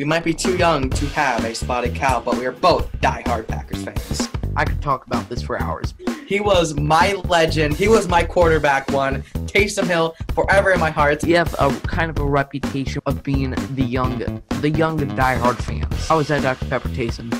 [0.00, 3.46] We might be too young to have a spotted cow, but we are both diehard
[3.46, 4.30] Packers fans.
[4.56, 5.92] I could talk about this for hours.
[6.26, 7.74] He was my legend.
[7.74, 9.20] He was my quarterback one.
[9.44, 11.22] Taysom Hill, forever in my heart.
[11.22, 15.56] We have a kind of a reputation of being the young, the young and diehard
[15.56, 16.08] fans.
[16.08, 16.64] How was that, Dr.
[16.64, 17.38] Pepper Taysom?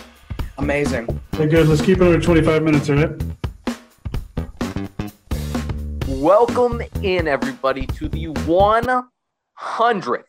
[0.58, 1.18] Amazing.
[1.32, 1.66] Okay, good.
[1.66, 3.22] Let's keep it under 25 minutes, all right?
[6.08, 10.24] Welcome in, everybody, to the 100th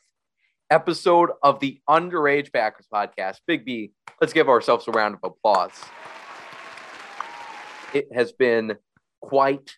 [0.71, 3.39] episode of the Underage Packers podcast.
[3.45, 5.73] Big B, let's give ourselves a round of applause.
[7.93, 8.77] It has been
[9.19, 9.75] quite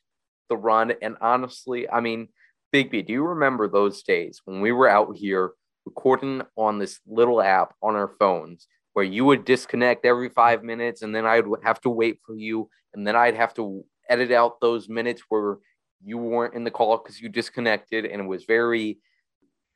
[0.49, 0.93] the run.
[1.01, 2.27] And honestly, I mean,
[2.71, 5.53] Big B, do you remember those days when we were out here
[5.85, 11.01] recording on this little app on our phones where you would disconnect every five minutes
[11.01, 14.61] and then I'd have to wait for you and then I'd have to edit out
[14.61, 15.57] those minutes where
[16.05, 18.99] you weren't in the call because you disconnected and it was very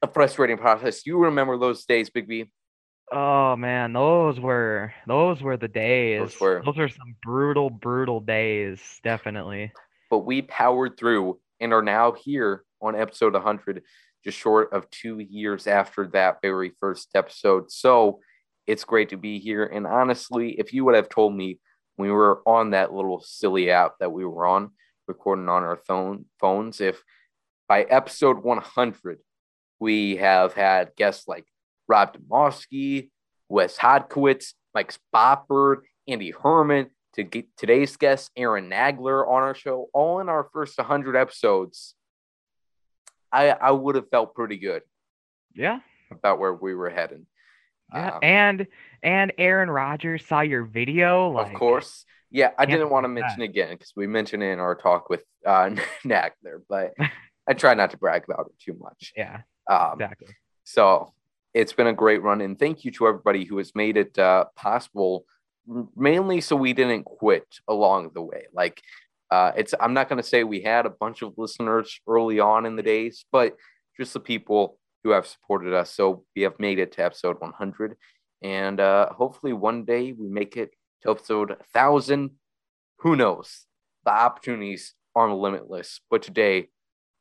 [0.02, 1.06] a frustrating process.
[1.06, 2.46] You remember those days, Big B?
[3.12, 6.20] Oh man, those were those were the days.
[6.20, 6.62] Those were.
[6.66, 9.72] those are some brutal, brutal days, definitely.
[10.10, 13.82] But we powered through and are now here on episode 100,
[14.24, 17.72] just short of two years after that very first episode.
[17.72, 18.20] So
[18.68, 19.66] it's great to be here.
[19.66, 21.60] And honestly, if you would have told me
[21.98, 24.72] we were on that little silly app that we were on,
[25.08, 27.02] recording on our phone phones, if
[27.70, 29.20] by episode 100
[29.80, 31.46] we have had guests like
[31.88, 33.10] Rob Demovsky,
[33.50, 39.88] Wes Hodkiewicz, Mike Spofford, Andy Herman, to get today's guest, Aaron Nagler, on our show,
[39.94, 41.96] all in our first 100 episodes.
[43.32, 44.84] I, I would have felt pretty good
[45.54, 45.80] Yeah.
[46.12, 47.26] about where we were heading.
[47.94, 48.16] Yeah.
[48.16, 48.68] Um, and
[49.02, 51.30] and Aaron Rodgers saw your video.
[51.30, 52.06] Like, of course.
[52.30, 55.24] Yeah, I didn't want to mention again because we mentioned it in our talk with
[55.46, 55.70] uh,
[56.06, 56.94] Nagler, but
[57.48, 59.14] I try not to brag about it too much.
[59.16, 60.36] Yeah, Um, exactly.
[60.64, 61.14] So
[61.54, 64.46] it's been a great run, and thank you to everybody who has made it uh,
[64.56, 65.26] possible.
[65.96, 68.46] Mainly so we didn't quit along the way.
[68.54, 68.82] Like
[69.32, 72.66] uh, it's, I'm not going to say we had a bunch of listeners early on
[72.66, 73.56] in the days, but
[73.98, 75.94] just the people who have supported us.
[75.94, 77.98] So we have made it to episode 100,
[78.42, 80.72] and uh, hopefully one day we make it
[81.04, 82.32] to episode 1000.
[83.00, 83.66] Who knows?
[84.06, 86.00] The opportunities are limitless.
[86.10, 86.70] But today,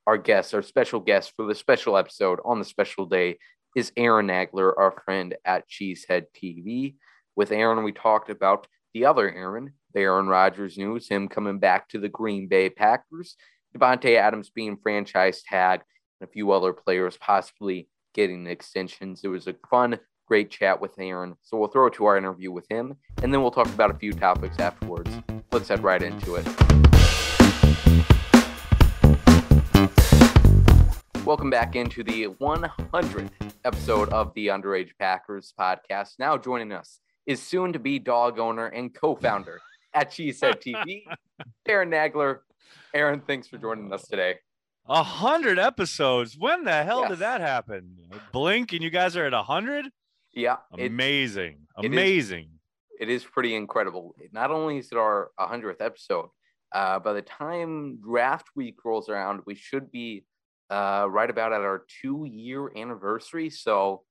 [0.06, 3.39] our guest, our special guest for the special episode on the special day
[3.75, 6.94] is Aaron Nagler, our friend at Cheesehead TV.
[7.34, 11.89] With Aaron, we talked about the other Aaron, the Aaron Rodgers news, him coming back
[11.89, 13.37] to the Green Bay Packers,
[13.77, 15.83] Davante Adams being franchise tag,
[16.21, 19.21] and a few other players possibly getting extensions.
[19.25, 21.34] It was a fun, great chat with Aaron.
[21.43, 23.99] So we'll throw it to our interview with him, and then we'll talk about a
[23.99, 25.11] few topics afterwards.
[25.53, 26.75] Let's head right into it.
[31.26, 33.31] Welcome back into the 100th
[33.64, 36.12] episode of the Underage Packers podcast.
[36.20, 39.60] Now joining us is soon to be dog owner and co founder
[39.92, 41.03] at Cheesehead TV,
[41.69, 42.38] Aaron Nagler.
[42.94, 44.37] Aaron, thanks for joining us today.
[44.88, 46.37] A hundred episodes.
[46.38, 47.10] When the hell Yes.
[47.10, 47.97] did that happen?
[48.32, 49.87] Blink and you guys are at a hundred?
[50.32, 51.58] Yeah, it, Amazing.
[51.82, 52.48] it is- Amazing.
[53.00, 54.14] it is pretty incredible.
[54.32, 56.28] Not only is it our 100th episode,
[56.72, 60.25] uh, by the time draft week rolls around, we should be
[60.71, 63.50] uh, right about at our two year anniversary.
[63.50, 64.03] So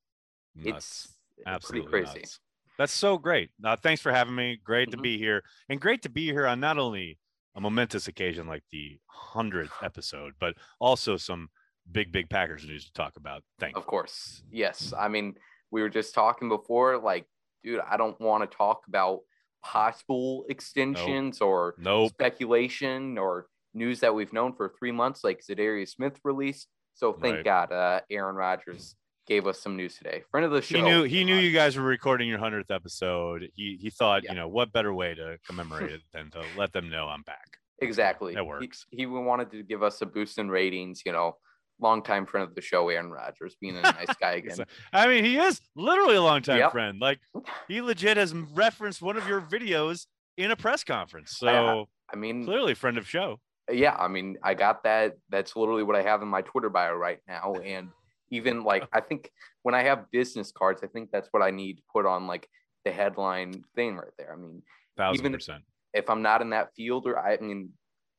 [0.55, 1.07] Nuts.
[1.37, 2.19] it's Absolutely pretty crazy.
[2.21, 2.39] nuts.
[2.77, 3.51] That's so great.
[3.63, 4.57] Uh, thanks for having me.
[4.63, 5.01] Great to Mhm.
[5.01, 5.43] be here.
[5.69, 7.19] And great to be here on not only
[7.55, 11.49] a momentous occasion like the hundredth episode, but also some
[11.91, 13.43] big, big Packers news to talk about.
[13.59, 13.79] Thank you.
[13.79, 14.43] Of course.
[14.51, 14.91] Yes.
[14.97, 15.35] I mean,
[15.71, 17.25] we were just talking before, like,
[17.63, 19.21] dude, I don't want to talk about
[19.63, 22.11] possible extensions or Nope.
[22.11, 26.65] speculation or news that we've known for three months, like Za'Darius Smith release.
[26.95, 27.45] So thank Right.
[27.45, 28.95] God uh, Aaron Rodgers
[29.27, 30.23] gave us some news today.
[30.31, 30.77] Friend of the show.
[30.77, 33.49] He knew he knew you guys were recording your hundredth episode.
[33.55, 34.31] He he thought, Yeah.
[34.31, 37.57] you know, what better way to commemorate it than to let them know I'm back.
[37.81, 38.33] Exactly.
[38.33, 38.85] That He- works.
[38.89, 41.35] He, wanted to give us a boost in ratings, you know,
[41.81, 44.59] longtime friend of the show, Aaron Rodgers, being a nice guy again.
[44.93, 46.71] I mean, he is literally a longtime Yep.
[46.71, 46.99] friend.
[47.01, 47.19] Like
[47.67, 50.05] he legit has referenced one of your videos
[50.37, 51.35] in a press conference.
[51.37, 51.83] So Yeah.
[52.13, 53.41] I mean, clearly friend of show.
[53.71, 55.17] Yeah, I mean, I got that.
[55.29, 57.53] That's literally what I have in my Twitter bio right now.
[57.63, 57.89] And
[58.29, 59.31] even like, I think
[59.63, 62.47] when I have business cards, I think that's what I need to put on like
[62.83, 64.31] the headline thing right there.
[64.33, 64.61] I mean,
[64.97, 65.63] Thousand Even- percent.
[65.93, 67.71] if I'm not in that field, or I mean,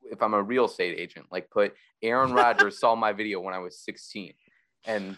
[0.02, 3.58] if I'm a real estate agent, like put Aaron Rodgers saw my video when I
[3.58, 4.34] was 16,
[4.84, 5.16] and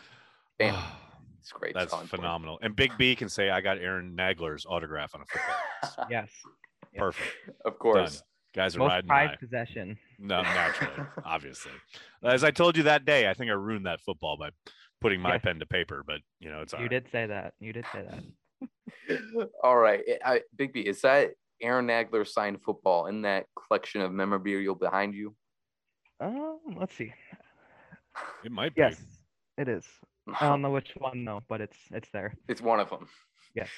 [0.58, 0.74] bam,
[1.40, 1.74] it's great.
[1.74, 2.20] That's selling point.
[2.22, 2.58] phenomenal.
[2.62, 6.06] And Big B can say I got Aaron Nagler's autograph on a football.
[6.10, 6.30] Yes.
[6.96, 7.28] Perfect.
[7.64, 8.22] of course.
[8.58, 9.36] Guys are Most riding prized high.
[9.36, 9.96] possession.
[10.18, 11.70] No, naturally, obviously.
[12.24, 14.50] As I told you that day, I think I ruined that football by
[15.00, 15.42] putting my Yes.
[15.44, 16.90] pen to paper, but you know, it's all You right.
[16.90, 17.54] did say that.
[17.60, 19.48] You did say that.
[19.62, 21.30] All right, I, I- Big B, is that
[21.62, 25.36] Aaron Nagler signed football in that collection of memorabilia behind you?
[26.18, 27.12] Um, let's see.
[28.44, 28.80] It might be.
[28.80, 29.00] Yes,
[29.56, 29.84] it is.
[30.40, 32.34] I don't know which one though, but it's it's there.
[32.48, 33.06] It's one of them.
[33.54, 33.68] Yes.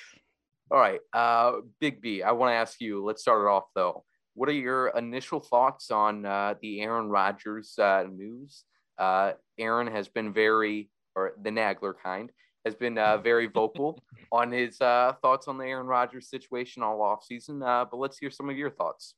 [0.71, 3.05] All right, uh, Big B, I want to ask you.
[3.05, 4.05] Let's start it off though.
[4.41, 8.65] What are your initial thoughts on uh, the Aaron Rodgers uh, news?
[8.97, 12.33] Uh, Aaron has been very, or the Nagler kind,
[12.65, 14.03] has been uh, very vocal
[14.33, 17.63] on his uh, thoughts on the Aaron Rodgers situation all offseason.
[17.63, 19.13] Uh, but let's hear some of your thoughts.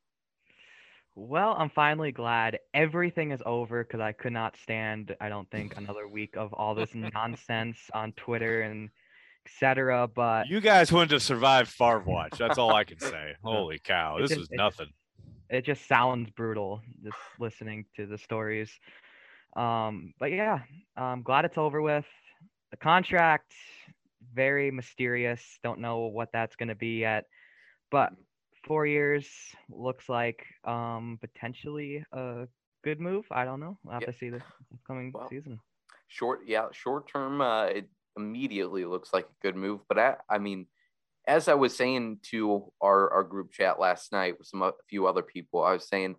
[1.15, 5.77] Well, I'm finally glad everything is over because I could not stand, I don't think,
[5.77, 8.91] another week of all this nonsense on Twitter and
[9.47, 10.09] etc.
[10.09, 12.39] But You guys wouldn't have survived Favre watch.
[12.39, 13.35] That's all I can say.
[13.45, 14.89] Holy cow, this just- was nothing.
[15.53, 18.71] It just sounds brutal just listening to the stories.
[19.57, 20.61] Um, but yeah,
[20.97, 22.07] I'm glad it's over with.
[22.71, 23.55] The contract,
[24.35, 25.59] very mysterious.
[25.63, 27.27] Don't know what that's going to be yet,
[27.91, 28.13] but
[28.67, 29.29] four years
[29.71, 32.47] looks like um potentially a
[32.85, 33.27] good move.
[33.31, 33.79] I don't know.
[33.87, 34.07] I'll have Yeah.
[34.07, 34.43] to see the
[34.87, 35.61] coming Well, season.
[36.09, 39.81] Short, yeah, short term, uh, it immediately looks like a good move.
[39.89, 40.67] But I, I mean,
[41.27, 45.07] as I was saying to our, our group chat last night with some a few
[45.07, 46.17] other people, I was saying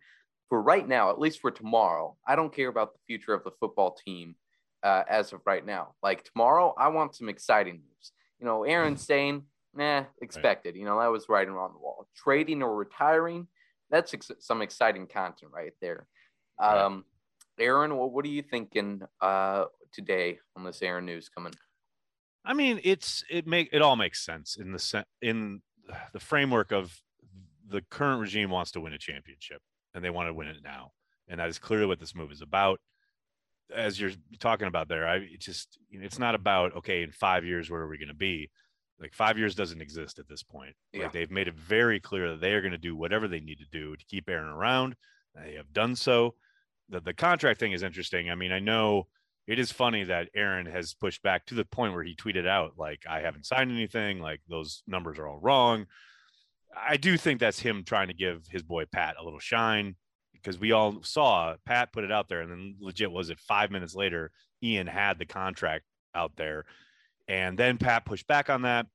[0.50, 3.52] for right now, at least for tomorrow, I don't care about the future of the
[3.60, 4.36] football team
[4.84, 5.96] uh, as of right now.
[6.04, 8.12] Like tomorrow, I want some exciting news.
[8.40, 10.76] You know, Aaron saying, nah, expected.
[10.76, 12.08] You know, that was right around the wall.
[12.16, 13.48] Trading or retiring,
[13.90, 16.08] that's ex- some exciting content right there.
[16.60, 16.78] Right.
[16.78, 17.06] Um,
[17.60, 21.54] Aaron, what, what are you thinking uh, today on this Aaron news coming?
[22.45, 25.62] I mean, it's it make it all makes sense in the in
[26.12, 27.01] the framework of
[27.68, 29.62] the current regime wants to win a championship
[29.94, 30.92] and they want to win it now,
[31.28, 32.80] and that is clearly what this move is about.
[33.74, 37.12] As you're talking about there, I it just you know, it's not about okay in
[37.12, 38.50] five years where are we going to be?
[39.00, 40.75] Like five years doesn't exist at this point.
[40.92, 41.04] Yeah.
[41.04, 43.60] Like they've made it very clear that they are going to do whatever they need
[43.60, 44.95] to do to keep Aaron around.
[45.34, 46.36] They have done so.
[46.90, 48.30] The the contract thing is interesting.
[48.30, 49.07] I mean, I know
[49.48, 52.74] it is funny that Aaron has pushed back to the point where he tweeted out
[52.78, 55.88] like I haven't signed anything, like those numbers are all wrong.
[56.75, 59.95] I do think that's him trying to give his boy Pat a little shine
[60.31, 63.69] because we all saw Pat put it out there and then legit was it 5
[63.69, 64.31] minutes later
[64.63, 65.86] Ian had the contract
[66.16, 66.66] out there
[67.28, 68.88] and then Pat pushed back on that.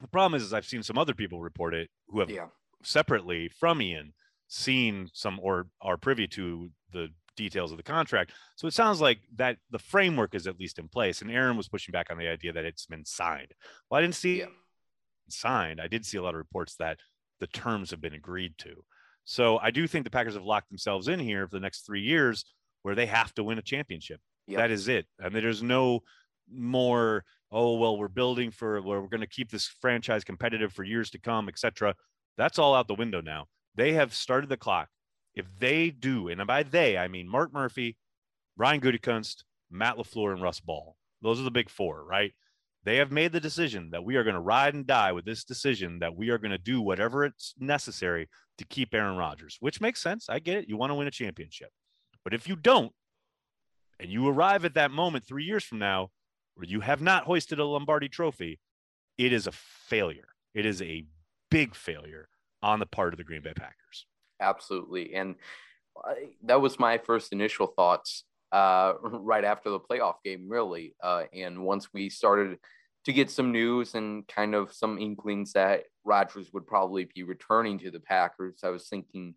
[0.00, 2.48] The problem is, is I've seen some other people report it who have Yeah.
[2.82, 4.12] separately from Ian
[4.48, 8.32] seen some or are privy to the details of the contract.
[8.56, 11.22] So it sounds like that the framework is at least in place.
[11.22, 13.52] And Aaron was pushing back on the idea that it's been signed.
[13.90, 14.46] Well, I didn't see Yeah.
[14.46, 15.80] it signed.
[15.80, 16.98] I did see a lot of reports that
[17.40, 18.84] the terms have been agreed to.
[19.24, 22.02] So I do think the Packers have locked themselves in here for the next three
[22.02, 22.44] years
[22.82, 24.20] where they have to win a championship.
[24.46, 24.58] Yep.
[24.58, 25.06] That is it.
[25.18, 26.00] And there's no
[26.52, 30.84] more, oh, well, we're building for where we're going to keep this franchise competitive for
[30.84, 31.94] years to come, etc.
[32.36, 33.46] That's all out the window now.
[33.74, 34.88] They have started the clock.
[35.34, 37.96] If they do, and by they, I mean Mark Murphy,
[38.56, 40.96] Brian Gutekunst, Matt LaFleur, and Russ Ball.
[41.22, 42.32] Those are the big four, right?
[42.84, 45.42] They have made the decision that we are going to ride and die with this
[45.42, 48.28] decision that we are going to do whatever it's necessary
[48.58, 50.28] to keep Aaron Rodgers, which makes sense.
[50.28, 50.68] I get it.
[50.68, 51.70] You want to win a championship.
[52.22, 52.92] But if you don't,
[53.98, 56.10] and you arrive at that moment three years from now
[56.54, 58.60] where you have not hoisted a Lombardi trophy,
[59.16, 60.28] it is a failure.
[60.54, 61.06] It is a
[61.50, 62.28] big failure
[62.62, 64.06] on the part of the Green Bay Packers.
[64.40, 65.14] Absolutely.
[65.14, 65.36] And
[66.04, 70.94] I, that was my first initial thoughts uh, right after the playoff game, really.
[71.02, 72.58] Uh, and once we started
[73.04, 77.78] to get some news and kind of some inklings that Rodgers would probably be returning
[77.80, 79.34] to the Packers, I was thinking,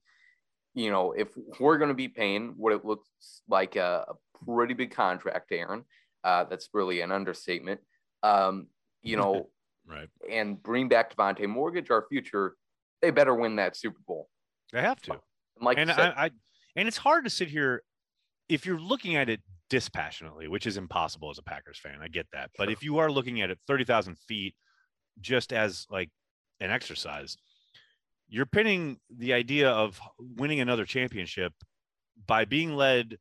[0.73, 3.09] you know, if we're going to be paying what it looks
[3.49, 5.83] like a, a pretty big contract, Aaron,
[6.23, 7.81] uh, that's really an understatement.
[8.23, 8.67] Um,
[9.01, 9.49] you know,
[9.89, 10.09] Right.
[10.29, 12.57] and bring back Davante Mortgage, our future,
[13.01, 14.27] they better win that Super Bowl.
[14.73, 15.11] They have to.
[15.11, 15.21] And
[15.61, 16.29] like and said, I, I
[16.75, 17.83] and it's hard to sit here
[18.49, 21.99] if you're looking at it dispassionately, which is impossible as a Packers fan.
[22.01, 24.55] I get that, but if you are looking at it thirty thousand feet,
[25.19, 26.09] just as like
[26.59, 27.37] an exercise,
[28.29, 31.53] you're pinning the idea of winning another championship
[32.25, 33.17] by being led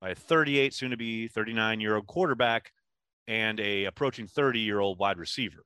[0.00, 2.72] by a 38, soon to be 39 year old quarterback
[3.26, 5.64] and a approaching 30 year old wide receiver.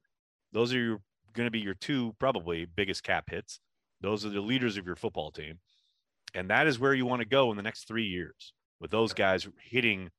[0.52, 1.00] Those are your
[1.32, 3.60] going to be your two probably biggest cap hits.
[4.02, 5.58] Those are the leaders of your football team.
[6.34, 9.12] And that is where you want to go in the next three years with those
[9.12, 10.10] guys hitting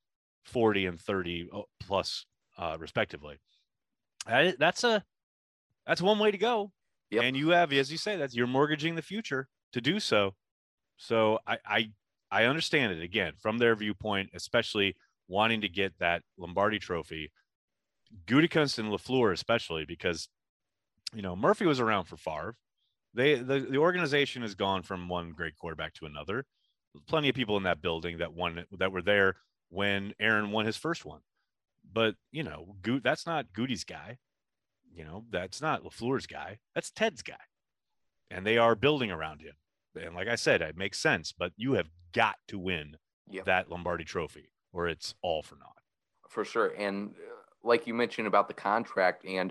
[0.44, 1.48] 40 and 30
[1.80, 2.26] plus,
[2.58, 3.38] uh, respectively.
[4.26, 5.04] That's a
[5.86, 6.72] that's one way to go.
[7.10, 7.22] Yep.
[7.22, 10.34] And you have, as you say, that's you're mortgaging the future to do so.
[10.96, 11.90] So I I
[12.30, 14.96] I understand it again from their viewpoint, especially
[15.28, 17.30] wanting to get that Lombardi trophy.
[18.26, 20.28] Gutekunst and LaFleur, especially because,
[21.14, 22.56] you know, Murphy was around for Favre.
[23.14, 26.46] They, the, the organization has gone from one great quarterback to another.
[27.06, 29.36] Plenty of people in that building that won that were there
[29.68, 31.20] when Aaron won his first one.
[31.92, 34.18] But, you know, Goot, that's not Goody's guy.
[34.92, 36.58] You know, that's not LaFleur's guy.
[36.74, 37.34] That's Ted's guy.
[38.30, 39.54] And they are building around him.
[40.00, 42.96] And like I said, it makes sense, but you have got to win
[43.30, 43.46] Yep.
[43.46, 45.78] that Lombardi trophy or it's all for naught.
[46.28, 46.74] for sure.
[46.76, 49.50] And uh, like you mentioned about the contract and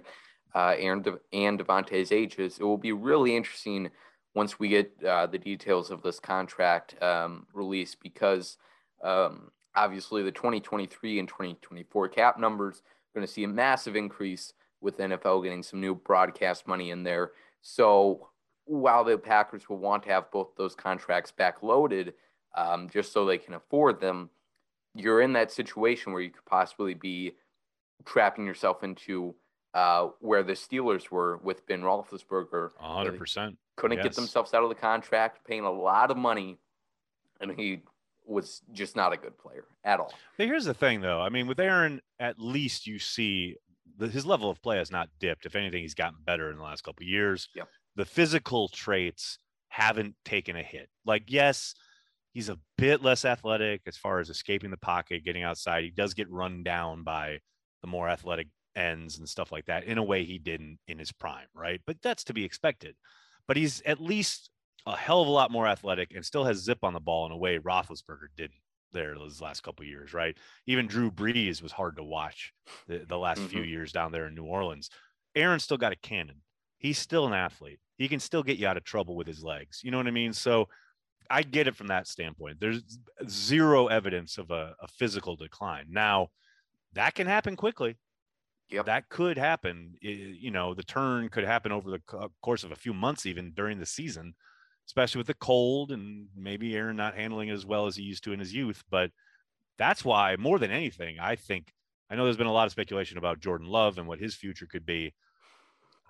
[0.56, 3.90] uh, De- and Davante's ages, it will be really interesting
[4.36, 8.58] once we get uh, the details of this contract um, released because
[9.04, 14.54] um, obviously the 2023 and 2024 cap numbers are going to see a massive increase
[14.82, 17.32] with NFL getting some new broadcast money in there.
[17.62, 18.30] So
[18.66, 22.14] while the Packers will want to have both those contracts backloaded
[22.56, 24.30] um, just so they can afford them,
[24.96, 27.34] you're in that situation where you could possibly be
[28.06, 29.34] trapping yourself into
[29.74, 32.70] uh, where the Steelers were with Ben Roethlisberger.
[32.78, 33.58] Hundred percent.
[33.76, 36.60] Couldn't get themselves out of the contract, paying a lot of money,
[37.42, 37.82] and he
[38.26, 40.14] was just not a good player at all.
[40.38, 41.20] Hey, here's the thing, though.
[41.20, 43.58] I mean, with Aaron, at least you see
[43.98, 45.46] the, his level of play has not dipped.
[45.46, 47.50] If anything, he's gotten better in the last couple of years.
[47.56, 47.68] Yep.
[47.96, 49.40] The physical traits
[49.70, 50.88] haven't taken a hit.
[51.06, 51.74] Like, yes,
[52.32, 55.84] he's a bit less athletic as far as escaping the pocket, getting outside.
[55.84, 57.40] He does get run down by
[57.82, 61.12] the more athletic ends and stuff like that in a way he didn't in his
[61.12, 61.82] prime, right?
[61.86, 62.96] But that's to be expected.
[63.48, 64.50] But he's at least
[64.86, 67.32] a hell of a lot more athletic and still has zip on the ball in
[67.32, 68.60] a way Roethlisberger didn't
[68.92, 70.38] there those last couple of years, right?
[70.68, 72.54] Even Drew Brees was hard to watch
[72.88, 73.70] the, the last few Mhm.
[73.70, 74.90] years down there in New Orleans.
[75.36, 76.42] Aaron's still got a cannon.
[76.78, 77.80] He's still an athlete.
[77.98, 79.82] He can still get you out of trouble with his legs.
[79.84, 80.34] You know what I mean?
[80.34, 80.68] So
[81.30, 82.60] I get it from that standpoint.
[82.60, 82.84] There's
[83.28, 85.86] zero evidence of a, a physical decline.
[85.90, 86.28] Now,
[86.94, 87.96] that can happen quickly.
[88.74, 88.86] Yep.
[88.88, 89.94] That could happen.
[90.02, 93.80] You know, the turn could happen over the course of a few months, even during
[93.80, 94.34] the season,
[94.88, 98.24] especially with the cold and maybe Aaron not handling it as well as he used
[98.24, 98.84] to in his youth.
[98.90, 99.12] But
[99.78, 101.72] that's why, more than anything, I think
[102.10, 104.66] I know there's been a lot of speculation about Jordan Love and what his future
[104.66, 105.14] could be.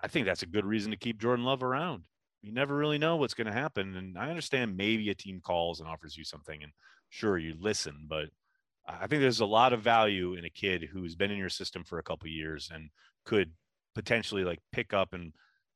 [0.02, 2.04] I think that's a good reason to keep Jordan Love around.
[2.42, 3.96] You never really know what's going to happen.
[3.96, 6.72] And I understand maybe a team calls and offers you something, and
[7.10, 8.30] sure, you listen, but
[8.86, 11.84] I think there's a lot of value in a kid who's been in your system
[11.84, 12.90] for a couple years and
[13.24, 13.52] could
[13.94, 15.32] potentially like pick up and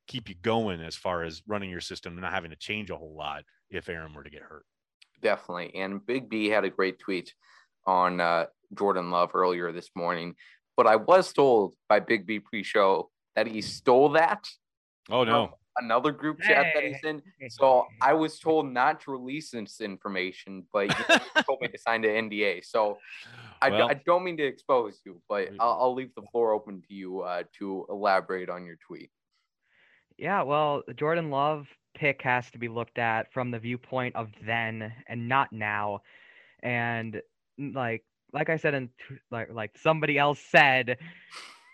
[0.06, 2.96] keep you going as far as running your system and not having to change a
[2.96, 4.64] whole lot if Aaron were to get hurt.
[5.22, 5.74] Definitely.
[5.74, 7.34] And Big B had a great tweet
[7.86, 8.46] on uh,
[8.76, 10.34] Jordan Love earlier this morning.
[10.76, 14.46] But I was told by Big B pre show that he stole that
[15.10, 15.57] Oh no.
[15.80, 17.22] Another group chat that he's in.
[17.50, 21.04] So I was told not to release this information, but you
[21.46, 22.64] told me to sign the NDA.
[22.64, 22.98] So
[23.62, 26.82] I, Well- I don't mean to expose you, but I'll, I'll leave the floor open
[26.88, 29.10] to you uh, to elaborate on your tweet.
[30.16, 34.28] Yeah, well, the Jordan Love pick has to be looked at from the viewpoint of
[34.44, 36.00] then and not now.
[36.62, 37.22] And
[37.58, 38.88] like like I said and
[39.30, 40.98] like like somebody else said,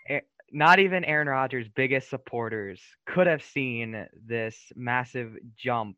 [0.09, 0.19] eh,
[0.51, 5.97] not even Aaron Rodgers' biggest supporters could have seen this massive jump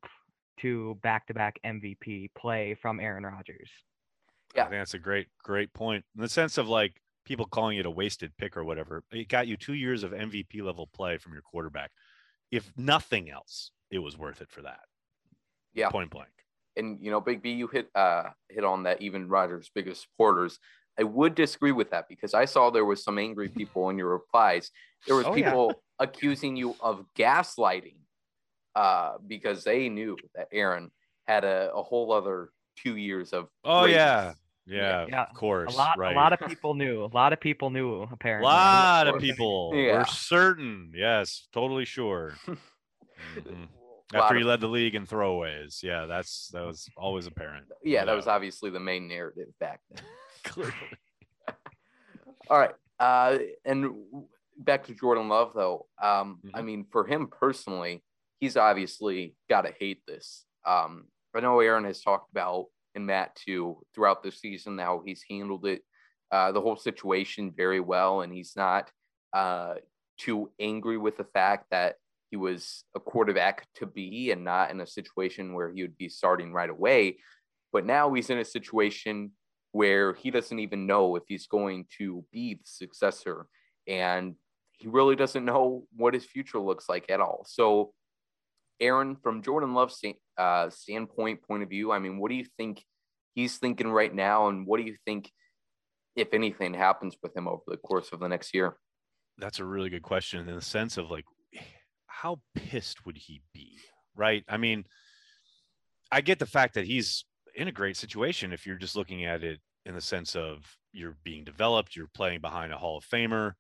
[0.62, 3.70] to back-to-back MVP play from Aaron Rodgers.
[4.56, 6.04] I think that's a great, great point.
[6.16, 9.48] In the sense of like people calling it a wasted pick or whatever, it got
[9.48, 11.92] you two years of MVP level play from your quarterback.
[12.52, 14.80] If nothing else, it was worth it for that.
[15.74, 15.90] Yeah.
[15.90, 16.32] Point blank.
[16.76, 19.02] and you know, Big B, you hit uh hit on that.
[19.02, 20.58] Even Rodgers' biggest supporters.
[21.00, 24.10] I would disagree with that because I saw there was some angry people in your
[24.10, 24.72] replies.
[25.06, 25.50] There was Oh, yeah.
[25.52, 27.98] people accusing you of gaslighting
[28.76, 30.92] uh, because they knew that Aaron
[31.28, 33.48] had a, a whole other two years of.
[33.64, 33.98] Oh greatness.
[33.98, 34.34] yeah.
[34.68, 35.06] yeah.
[35.10, 35.74] Yeah, Of course.
[35.74, 36.14] A lot right.
[36.16, 37.04] a lot of people knew.
[37.04, 40.00] A lot of people knew Apparently, A lot of people Yeah.
[40.00, 40.92] were certain.
[40.96, 42.36] Yes, totally sure.
[43.36, 43.68] Mhm.
[44.14, 45.82] After of- he led the league in throwaways.
[45.84, 47.66] Yeah, that's that was always apparent.
[47.84, 50.04] Yeah, that was obviously the main narrative back then.
[50.44, 50.74] Clearly.
[52.50, 52.76] All right.
[53.00, 53.94] Uh, and
[54.58, 55.88] back to Jordan Love, though.
[56.02, 56.66] Um, I Mhm.
[56.66, 58.04] mean, for him personally,
[58.40, 60.46] he's obviously got to hate this.
[60.66, 65.24] Um, I know Aaron has talked about, and Matt too, throughout the season, how he's
[65.30, 65.84] handled it,
[66.32, 68.22] uh, the whole situation very well.
[68.22, 68.92] And he's not
[69.34, 69.76] uh,
[70.18, 71.98] too angry with the fact that
[72.32, 76.10] he was a quarterback to be and not in a situation where he would be
[76.10, 77.20] starting right away.
[77.72, 79.32] But now he's in a situation
[79.78, 83.46] where he doesn't even know if he's going to be the successor
[83.88, 84.34] and
[84.72, 87.46] he really doesn't know what his future looks like at all.
[87.48, 87.94] So,
[88.80, 90.04] Aaron, from Jordan Love's
[90.38, 92.84] uh, standpoint, point of view, I mean, what do you think
[93.36, 95.32] he's thinking right now, and what do you think
[96.16, 98.78] if anything happens with him over the course of the next year.
[99.38, 101.26] That's a really good question in the sense of like,
[102.08, 103.78] how pissed would he be?
[104.16, 104.44] Right.
[104.50, 104.86] I mean,
[106.12, 109.44] I get the fact that he's in a great situation if you're just looking at
[109.44, 113.54] it in the sense of you're being developed, you're playing behind a Hall of Famer.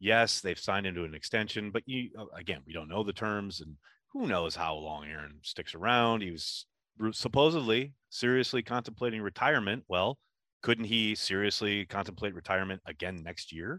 [0.00, 3.60] Yes, they've signed into an extension, but you uh, again, we don't know the terms
[3.60, 3.76] and
[4.08, 6.22] who knows how long Aaron sticks around.
[6.22, 6.66] He was
[7.12, 9.84] supposedly seriously contemplating retirement.
[9.88, 10.18] Well,
[10.62, 13.78] couldn't he seriously contemplate retirement again next year?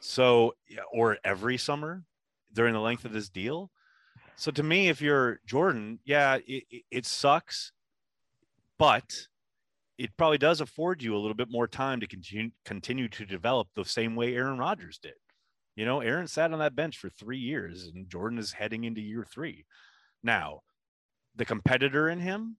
[0.00, 0.54] So,
[0.92, 2.04] or every summer
[2.52, 3.70] during the length of this deal?
[4.36, 7.72] So to me, if you're Jordan, yeah, it, it sucks,
[8.78, 9.28] but
[10.02, 13.68] it probably does afford you a little bit more time to continue continue to develop
[13.74, 15.14] the same way Aaron Rodgers did.
[15.76, 19.00] You know, Aaron sat on that bench for three years, and Jordan is heading into
[19.00, 19.64] year three.
[20.22, 20.60] Now,
[21.36, 22.56] the competitor in him,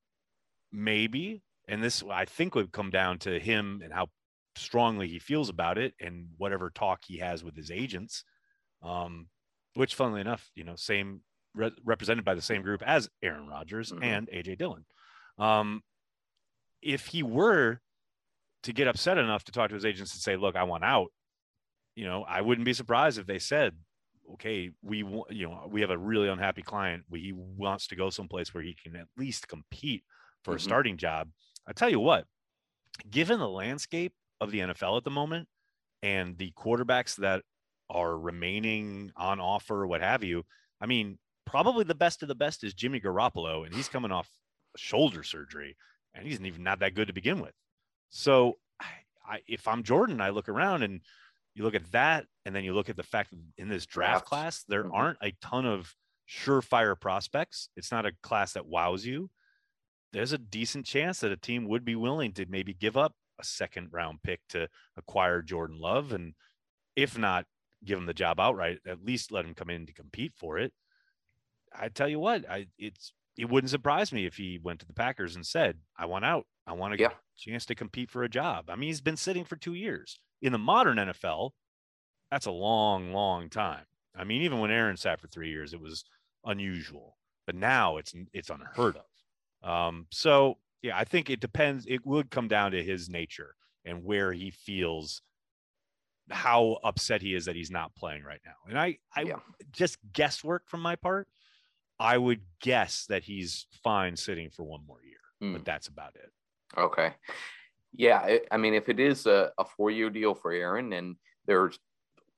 [0.71, 4.07] maybe, and this I think would come down to him and how
[4.55, 8.23] strongly he feels about it, and whatever talk he has with his agents.
[8.81, 9.27] Um,
[9.73, 11.21] which, funnily enough, you know, same
[11.55, 14.03] re- represented by the same group as Aaron Rodgers mm-hmm.
[14.03, 14.85] and AJ Dillon.
[15.37, 15.81] Um,
[16.83, 17.79] if he were
[18.63, 21.11] to get upset enough to talk to his agents and say, "Look, I want out,"
[21.95, 23.75] you know, I wouldn't be surprised if they said,
[24.33, 27.03] "Okay, we you know we have a really unhappy client.
[27.09, 30.03] We, he wants to go someplace where he can at least compete
[30.43, 30.57] for mm-hmm.
[30.57, 31.29] a starting job."
[31.67, 32.25] I tell you what,
[33.09, 35.47] given the landscape of the NFL at the moment
[36.01, 37.43] and the quarterbacks that
[37.89, 40.43] are remaining on offer, what have you.
[40.81, 44.29] I mean, probably the best of the best is Jimmy Garoppolo, and he's coming off
[44.75, 45.75] shoulder surgery,
[46.13, 47.53] and he's even not that good to begin with.
[48.09, 48.57] So,
[49.25, 51.01] I, if I'm Jordan, I look around and
[51.55, 54.25] you look at that, and then you look at the fact that in this draft
[54.25, 54.93] class, there mm-hmm.
[54.93, 55.95] aren't a ton of
[56.29, 57.69] surefire prospects.
[57.75, 59.29] It's not a class that wows you.
[60.11, 63.43] There's a decent chance that a team would be willing to maybe give up a
[63.43, 64.67] second round pick to
[64.97, 66.11] acquire Jordan Love.
[66.11, 66.33] And
[66.95, 67.45] if not,
[67.83, 70.71] give him the job outright, at least let him come in to compete for it.
[71.75, 74.93] I tell you what, I it's it wouldn't surprise me if he went to the
[74.93, 76.45] Packers and said, "I want out.
[76.67, 77.09] I want a yeah.
[77.37, 80.51] chance to compete for a job." I mean, he's been sitting for two years in
[80.51, 81.51] the modern NFL.
[82.31, 83.85] That's a long, long time.
[84.15, 86.03] I mean, even when Aaron sat for three years, it was
[86.45, 89.69] unusual, but now it's it's unheard of.
[89.69, 91.85] Um, so yeah, I think it depends.
[91.87, 95.21] It would come down to his nature and where he feels
[96.29, 98.55] how upset he is that he's not playing right now.
[98.67, 99.35] And I, I yeah.
[99.71, 101.27] just guesswork from my part.
[102.03, 105.53] I would guess that he's fine sitting for one more year, mm.
[105.53, 105.63] but hmm.
[105.63, 106.29] that's about it.
[106.77, 107.13] Okay.
[107.93, 108.39] Yeah.
[108.51, 111.15] I mean, if it is a, a four year deal for Aaron and
[111.47, 111.79] there's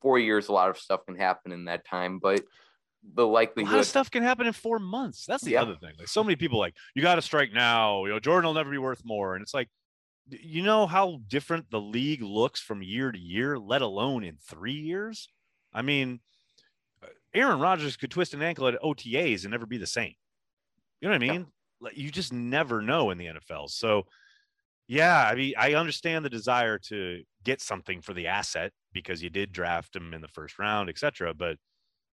[0.03, 2.43] four years, a lot of stuff can happen in that time, but
[3.15, 5.25] the likelihood a lot of stuff can happen in four months.
[5.27, 5.63] That's the yeah.
[5.63, 5.93] other thing.
[5.97, 8.69] Like so many people like, you got to strike now, you know, Jordan will never
[8.69, 9.33] be worth more.
[9.33, 9.69] And it's like,
[10.29, 14.73] you know how different the league looks from year to year, let alone in three
[14.73, 15.27] years?
[15.73, 16.19] I mean,
[17.35, 20.13] Aaron Rodgers could twist an ankle at OTAs and never be the same.
[21.01, 21.47] You know what I mean?
[21.81, 21.89] Yeah.
[21.93, 23.69] You just never know in the NFL.
[23.69, 24.03] So,
[24.87, 29.29] yeah, I mean, I understand the desire to get something for the asset because you
[29.29, 31.33] did draft him in the first round, etc.
[31.33, 31.57] But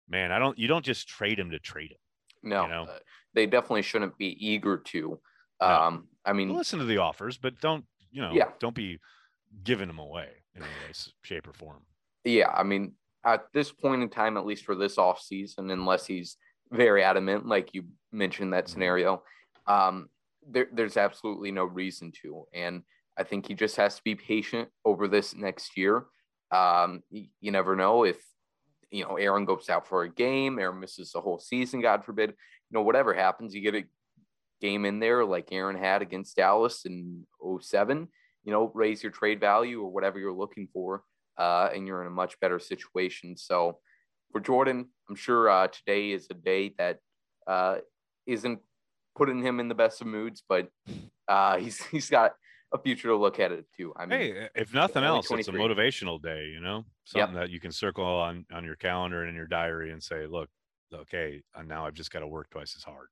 [0.08, 0.58] man, I don't.
[0.58, 1.98] You don't just trade him to trade him.
[2.44, 2.84] No, you know?
[2.84, 3.00] uh,
[3.34, 5.20] they definitely shouldn't be eager to.
[5.62, 5.68] No.
[5.68, 8.50] Um, I mean, listen to the offers, but don't you know, yeah.
[8.60, 9.00] don't be
[9.64, 11.84] giving them away in any way, shape, or form.
[12.24, 12.94] Yeah, I mean,
[13.28, 16.38] at this point in time, at least for this off season, unless he's
[16.72, 18.74] very adamant, like you mentioned that mm-hmm.
[18.74, 19.24] scenario,
[19.68, 20.08] um,
[20.50, 22.46] there, there's absolutely no reason to.
[22.54, 22.84] And
[23.18, 26.06] I think he just has to be patient over this next year.
[26.52, 28.18] Um, you, you never know if
[28.90, 32.30] you know Aaron goes out for a game, Aaron misses the whole season, God forbid.
[32.30, 33.84] You know, whatever happens, you get a
[34.62, 37.26] game in there like Aaron had against Dallas in
[37.62, 38.08] 07,
[38.46, 41.04] you know, raise your trade value or whatever you're looking for,
[41.38, 43.38] uh, and you're in a much better situation.
[43.38, 43.80] So
[44.32, 47.00] for Jordan, I'm sure uh, today is a day that
[47.46, 47.78] uh,
[48.26, 48.60] not
[49.16, 50.70] putting him in the best of moods, but
[51.28, 52.34] uh, he's he's got
[52.74, 53.94] a future to look at it too.
[53.96, 57.44] I mean, hey, if nothing else, it's a motivational day, you know, something yep.
[57.46, 60.50] that you can circle on on your calendar and in your diary and say, look,
[60.94, 63.08] okay, now I've just got to work twice as hard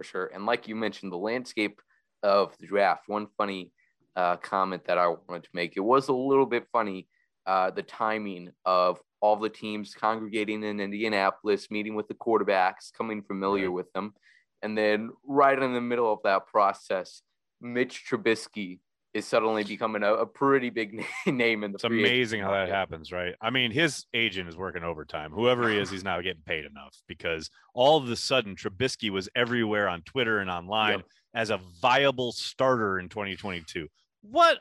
[0.00, 0.30] for sure.
[0.32, 1.82] And like you mentioned, the landscape
[2.22, 3.06] of the draft.
[3.06, 3.70] One funny
[4.16, 5.76] uh, comment that I wanted to make.
[5.76, 7.06] It was a little bit funny
[7.50, 13.22] uh, the timing of all the teams congregating in Indianapolis, meeting with the quarterbacks, coming
[13.22, 13.74] familiar right.
[13.74, 14.14] with them,
[14.62, 17.22] and then right in the middle of that process,
[17.60, 18.78] Mitch Trubisky
[19.14, 21.76] is suddenly becoming a, a pretty big name in the.
[21.76, 23.34] It's amazing how that happens, right?
[23.40, 25.32] I mean, his agent is working overtime.
[25.32, 29.28] Whoever he is, he's now getting paid enough because all of a sudden Trubisky was
[29.34, 31.06] everywhere on Twitter and online yep.
[31.34, 33.88] as a viable starter in 2022.
[34.22, 34.58] What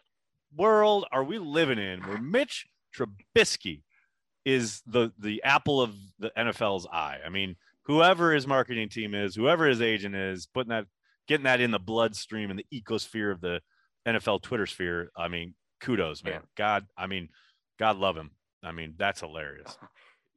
[0.56, 3.84] world are we living in where Mitch Trubisky
[4.46, 7.20] is the the apple of the NFL's eye?
[7.26, 10.86] I mean, whoever his marketing team is, whoever his agent is, putting that,
[11.28, 13.62] getting that in the bloodstream and the ecosphere of the
[14.08, 15.12] NFL Twitter sphere.
[15.18, 16.34] I mean, kudos, man.
[16.34, 16.40] Yeah.
[16.56, 17.30] God, I mean,
[17.78, 18.32] God love him.
[18.64, 19.78] I mean, that's hilarious.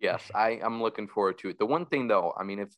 [0.00, 1.60] Yes, I, I'm looking forward to it.
[1.60, 2.70] The one thing though, I mean, if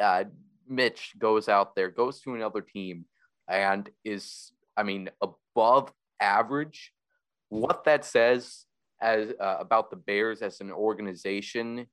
[0.00, 0.24] uh,
[0.66, 3.04] Mitch goes out there, goes to another team,
[3.46, 6.94] and is, I mean, above average,
[7.50, 8.64] what that says
[9.00, 11.86] as uh, about the Bears as an organization,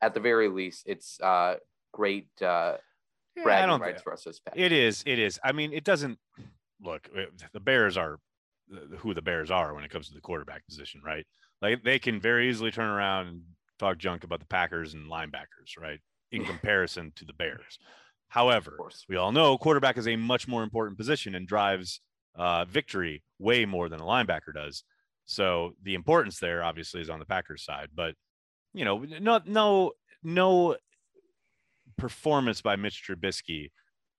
[0.00, 1.56] at the very least, it's uh,
[1.92, 2.76] great uh,
[3.36, 4.62] Yeah, bragging rights for us as Packers.
[4.62, 5.02] It is.
[5.06, 5.38] It is.
[5.44, 6.18] I mean, it doesn't
[6.80, 7.08] look.
[7.14, 8.18] it- The Bears are
[8.98, 11.26] who the Bears are when it comes to the quarterback position, right?
[11.60, 13.42] Like they can very easily turn around and
[13.78, 16.00] talk junk about the Packers and linebackers, right?
[16.32, 17.78] In comparison to the Bears.
[18.28, 18.76] However,
[19.08, 22.00] we all know quarterback is a much more important position and drives
[22.34, 24.82] uh, victory way more than a linebacker does.
[25.26, 28.14] So the importance there obviously is on the Packers side, but
[28.72, 30.76] you know, no, no, no
[31.96, 33.70] performance by Mitch Trubisky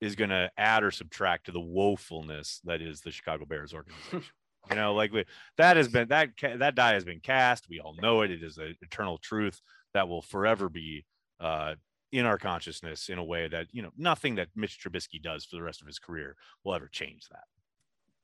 [0.02, 4.24] is going to add or subtract to the woefulness that is the Chicago Bears organization.
[4.70, 5.26] you know, like we,
[5.58, 7.70] that has been that that die has been cast.
[7.70, 8.32] We all know it.
[8.32, 9.62] It is an eternal truth
[9.94, 11.06] that will forever be
[11.40, 11.76] uh,
[12.12, 15.56] in our consciousness in a way that you know nothing that Mitch Trubisky does for
[15.56, 17.44] the rest of his career will ever change that.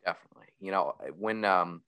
[0.05, 0.47] Definitely.
[0.59, 1.83] You know, when um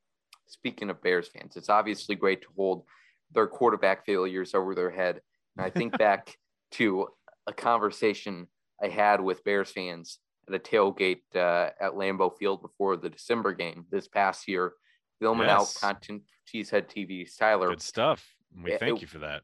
[0.48, 2.84] speaking of Bears fans, it's obviously great to hold
[3.32, 5.22] their quarterback failures over their head.
[5.58, 6.36] And I think back
[6.72, 7.08] to
[7.48, 8.48] a conversation
[8.82, 13.54] I had with Bears fans at a tailgate uh, at Lambeau Field before the December
[13.54, 14.74] game this past year.
[15.20, 15.78] Filming Yes.
[15.84, 17.70] out content Cheesehead TV's Tyler.
[17.70, 18.36] Good stuff.
[18.62, 19.44] We thank it- you for that.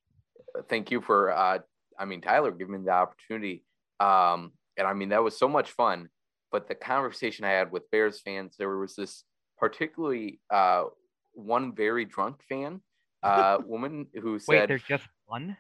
[0.68, 1.60] thank you for uh
[1.98, 3.64] I mean Tyler giving me the opportunity.
[4.00, 6.10] Um and I mean that was so much fun.
[6.52, 9.24] But the conversation I had with Bears fans, there was this
[9.60, 10.86] particularly uh
[11.34, 12.82] one very drunk fan,
[13.24, 15.56] uh woman who said, Wait, there's just one.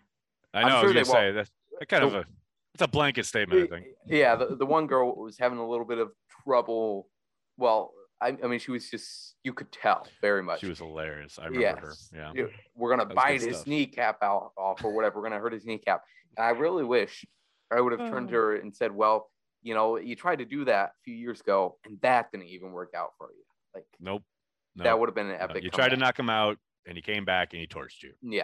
[0.53, 0.69] I I'm know.
[0.69, 2.25] sure I was they gonna say that's that kind of a
[2.73, 3.63] it's a blanket statement.
[3.63, 3.87] I think.
[4.07, 6.11] Yeah, the, the one girl was having a little bit of
[6.43, 7.07] trouble.
[7.57, 10.59] Well, I, I mean she was just you could tell very much.
[10.61, 11.39] She was hilarious.
[11.39, 11.87] I remember her.
[11.89, 12.09] Yes.
[12.13, 12.31] Yeah.
[12.35, 12.43] Yeah,
[12.75, 13.67] we're gonna bite his stuff.
[13.67, 15.17] kneecap out off or whatever.
[15.19, 16.03] We're gonna hurt his kneecap.
[16.37, 17.25] And I really wish
[17.71, 18.39] I would have turned to Oh.
[18.39, 19.29] her and said, "Well,
[19.61, 22.71] you know, you tried to do that a few years ago, and that didn't even
[22.71, 23.43] work out for you.
[23.75, 24.23] Like Nope.
[24.75, 24.83] No.
[24.83, 25.43] that would have been an no.
[25.43, 28.13] epic." You tried to knock him out, and he came back and he torched you.
[28.21, 28.43] Yeah.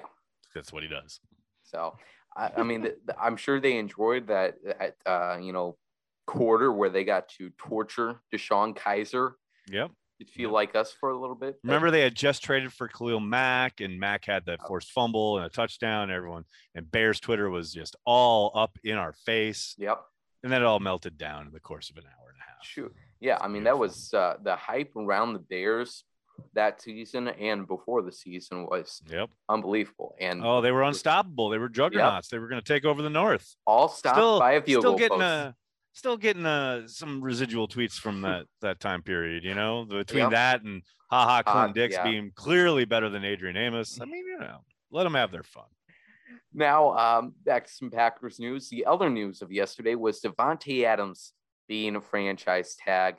[0.53, 1.19] That's what he does.
[1.63, 1.97] So,
[2.35, 5.77] I, I mean, th- th- I'm sure they enjoyed that, that uh, you know,
[6.27, 9.33] quarter where they got to torture DeShone Kizer.
[9.69, 9.91] Yep.
[10.19, 10.53] Did feel Yep.
[10.53, 11.59] like us for a little bit.
[11.63, 15.45] Remember they had just traded for Khalil Mack, and Mack had that forced fumble and
[15.45, 16.03] a touchdown.
[16.03, 19.99] And everyone and Bears Twitter was just all up in our face, Yep.
[20.43, 22.63] and then it all melted down in the course of an hour and a half.
[22.65, 22.95] Shoot.
[23.19, 26.03] Yeah, I mean that was uh, the hype around the Bears
[26.53, 29.29] that season and before the season was Yep.
[29.47, 31.49] unbelievable, and Oh, they were unstoppable.
[31.49, 32.27] They were juggernauts.
[32.27, 33.55] They were going to take over the North.
[33.65, 35.23] all stopped Still, by a field still goal getting post.
[35.23, 35.51] uh,
[35.93, 39.43] still getting uh, some residual tweets from that that time period.
[39.45, 40.31] You know, between Yep.
[40.31, 42.03] that and haha, Clinton Uh, Dix yeah.
[42.03, 43.99] being clearly better than Adrian Amos.
[44.01, 44.59] I mean, you know,
[44.91, 45.65] let them have their fun.
[46.53, 48.69] Now, um, back to some Packers news.
[48.69, 51.33] The other news of yesterday was Davante Adams
[51.67, 53.15] being a franchise tag.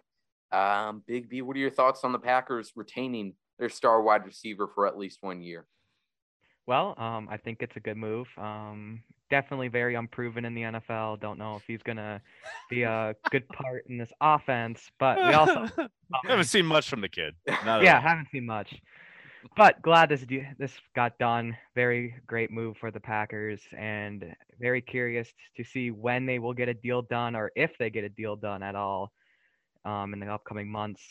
[0.52, 4.68] Um, Big B, what are your thoughts on the Packers retaining their star wide receiver
[4.74, 5.66] for at least one year?
[6.66, 8.26] Well, um, I think it's a good move.
[8.36, 11.20] Um, definitely very unproven in the NFL.
[11.20, 12.20] Don't know if he's gonna
[12.68, 15.68] be a good part in this offense, but we also
[16.24, 17.34] haven't seen much from the kid.
[17.64, 18.00] Not yeah all.
[18.00, 18.74] haven't seen much.
[19.56, 20.24] But glad this
[20.58, 21.56] this got done.
[21.74, 26.68] Very great move for the Packers, and very curious to see when they will get
[26.68, 29.12] a deal done, or if they get a deal done at all,
[29.84, 31.02] um, in the upcoming months.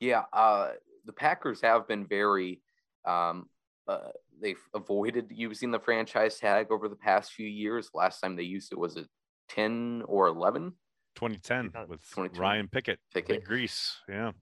[0.00, 0.72] Yeah, uh,
[1.04, 2.60] the Packers have been very.
[3.04, 3.48] Um,
[3.88, 7.90] uh, they've avoided using the franchise tag over the past few years.
[7.92, 9.06] Last time they used it was it
[9.48, 10.74] ten or eleven.
[11.14, 12.40] 2010 with 2010.
[12.40, 13.40] Ryan Pickett, Pickett.
[13.40, 13.98] Big Grease.
[14.08, 14.32] Yeah.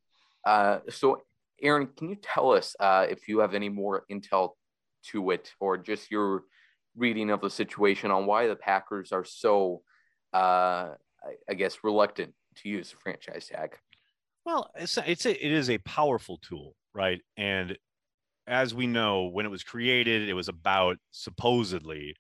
[0.45, 1.23] Uh, so,
[1.63, 4.51] Aaron, can you tell us uh, if you have any more intel
[5.11, 6.43] to it, or just your
[6.97, 9.83] reading of the situation on why the Packers are so,
[10.35, 10.91] uh,
[11.49, 13.77] I, guess, reluctant to use the franchise tag?
[14.45, 17.21] Well, it's it's a, it is a powerful tool, right?
[17.37, 17.77] And
[18.47, 22.17] as we know, when it was created, it was about supposedly,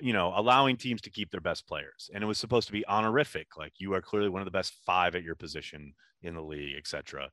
[0.00, 2.86] you know, allowing teams to keep their best players, and it was supposed to be
[2.86, 6.42] honorific, like you are clearly one of the best five at your position in the
[6.42, 7.30] league, etc.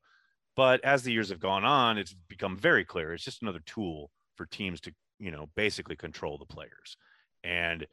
[0.59, 4.11] But as the years have gone on, it's become very clear it's just another tool
[4.35, 6.97] for teams to, you know, basically control the players.
[7.45, 7.87] And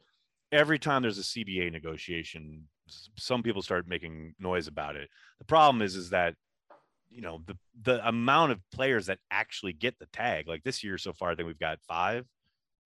[0.51, 2.67] every time there's a CBA negotiation,
[3.17, 5.09] some people start making noise about it.
[5.39, 6.35] The problem is, is that
[7.09, 10.49] you know the the amount of players that actually get the tag.
[10.49, 12.25] Like this year so far, I think we've got five,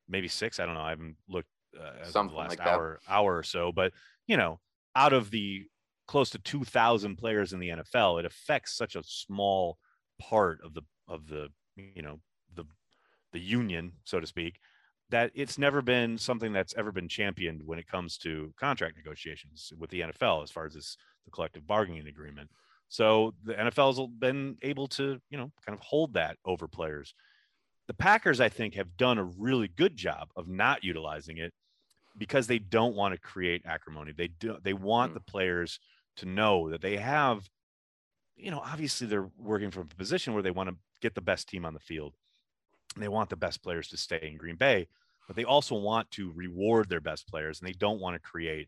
[0.08, 0.60] maybe six.
[0.60, 0.82] I don't know.
[0.82, 2.68] I haven't looked uh, Something the last like that.
[2.68, 3.94] hour hour or so, but
[4.28, 4.60] you know,
[4.96, 5.64] out of the
[6.12, 9.78] close to two thousand players in the NFL, it affects such a small
[10.20, 11.48] part of the of the
[11.78, 12.20] you know
[12.54, 12.66] the
[13.32, 14.60] the union, so to speak,
[15.10, 19.72] that it's never been something that's ever been championed when it comes to contract negotiations
[19.80, 22.50] with the NFL as far as this the collective bargaining agreement.
[22.90, 27.14] So the NFL's been able to, you know, kind of hold that over players.
[27.88, 31.54] The Packers, I think, have done a really good job of not utilizing it
[32.18, 34.12] because they don't want to create acrimony.
[34.12, 35.14] They do they want Mm.
[35.16, 35.80] the players
[36.18, 37.50] to know that they have,
[38.36, 41.48] you know, obviously they're working from a position where they want to get the best
[41.48, 42.14] team on the field.
[42.98, 44.88] They want the best players to stay in Green Bay,
[45.28, 48.68] but they also want to reward their best players and they don't want to create,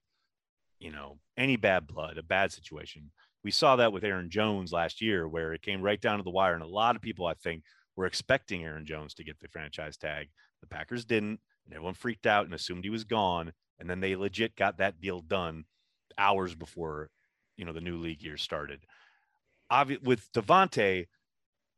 [0.79, 3.11] you know, any bad blood, a bad situation.
[3.43, 6.29] We saw that with Aaron Jones last year, where it came right down to the
[6.29, 6.53] wire.
[6.53, 7.63] And a lot of people, I think,
[7.95, 10.29] were expecting Aaron Jones to get the franchise tag.
[10.61, 13.51] The Packers didn't, and everyone freaked out and assumed he was gone.
[13.79, 15.65] And then they legit got that deal done
[16.17, 17.09] hours before,
[17.57, 18.85] you know, the new league year started.
[19.71, 21.07] Obvi- with Davante,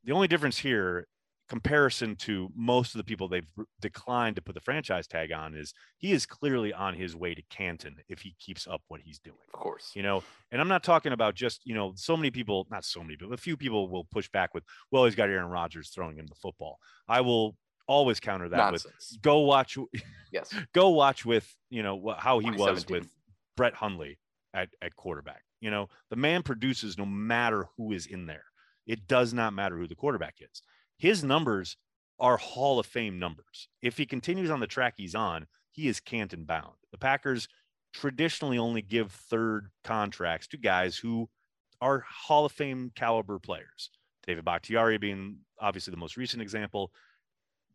[0.04, 1.08] the only difference here
[1.48, 3.48] comparison to most of the people they've
[3.80, 7.42] declined to put the franchise tag on is he is clearly on his way to
[7.50, 9.38] Canton if he keeps up what he's doing.
[9.54, 9.92] Of course.
[9.96, 13.02] You know, and I'm not talking about just, you know, so many people, not so
[13.02, 16.18] many, but a few people will push back with, well, he's got Aaron Rodgers throwing
[16.18, 16.80] him the football.
[17.08, 17.56] I will
[17.88, 18.86] always counter that with
[19.22, 19.78] go watch
[20.32, 20.54] Yes.
[20.74, 23.08] go watch with, you know, how he was with
[23.56, 24.18] Brett Hundley
[24.54, 25.44] at, at quarterback.
[25.62, 28.46] You know, the man produces no matter who is in there.
[28.86, 30.62] It does not matter who the quarterback is.
[30.98, 31.78] His numbers
[32.20, 33.68] are Hall of Fame numbers.
[33.82, 36.76] If he continues on the track he's on, he is Canton bound.
[36.92, 37.48] The Packers
[37.94, 41.30] traditionally only give third contracts to guys who
[41.82, 43.90] are Hall of Fame caliber players.
[44.26, 46.92] David Bakhtiari being obviously the most recent example.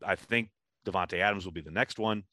[0.05, 0.51] I think
[0.87, 2.25] Davante Adams will be the next one.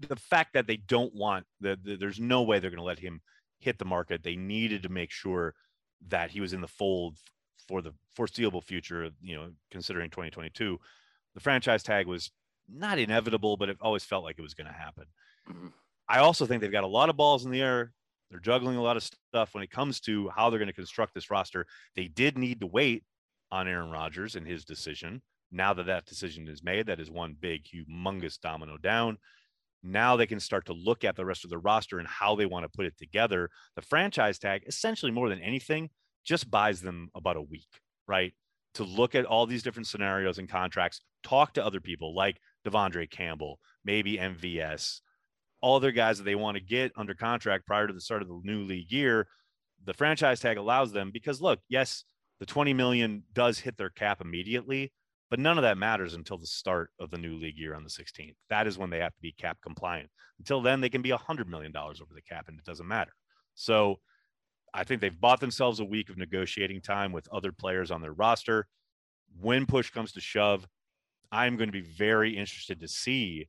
[0.00, 2.98] The fact that they don't want the, the there's no way they're going to let
[2.98, 3.20] him
[3.62, 4.22] hit the market.
[4.22, 5.54] They needed to make sure
[6.08, 7.16] that he was in the fold
[7.68, 10.78] for the foreseeable future, you know, considering 2022.
[11.34, 12.30] The franchise tag was
[12.68, 15.06] not inevitable, but it always felt like it was going to happen.
[15.48, 15.72] Mhm.
[16.08, 17.92] I also think they've got a lot of balls in the air.
[18.30, 21.14] They're juggling a lot of stuff when it comes to how they're going to construct
[21.14, 21.66] this roster.
[21.94, 23.04] They did need to wait
[23.50, 25.22] on Aaron Rodgers and his decision.
[25.50, 29.18] Now that that decision is made, that is one big, humongous domino down.
[29.82, 32.46] Now they can start to look at the rest of the roster and how they
[32.46, 33.50] want to put it together.
[33.76, 35.90] The franchise tag, essentially more than anything,
[36.24, 37.68] just buys them about a week,
[38.06, 38.32] right?
[38.74, 43.10] To look at all these different scenarios and contracts, talk to other people like De'Vondre
[43.10, 45.00] Campbell, maybe MVS,
[45.60, 48.28] all other guys that they want to get under contract prior to the start of
[48.28, 49.26] the new league year.
[49.84, 52.04] The franchise tag allows them because look, yes,
[52.38, 54.92] the 20 million does hit their cap immediately,
[55.32, 57.88] but none of that matters until the start of the new league year on the
[57.88, 58.34] 16th.
[58.50, 60.10] That is when they have to be cap compliant.
[60.38, 63.12] Until then, they can be $100 million over the cap and it doesn't matter.
[63.54, 64.00] So
[64.74, 68.12] I think they've bought themselves a week of negotiating time with other players on their
[68.12, 68.66] roster.
[69.40, 70.68] When push comes to shove,
[71.30, 73.48] I'm going to be very interested to see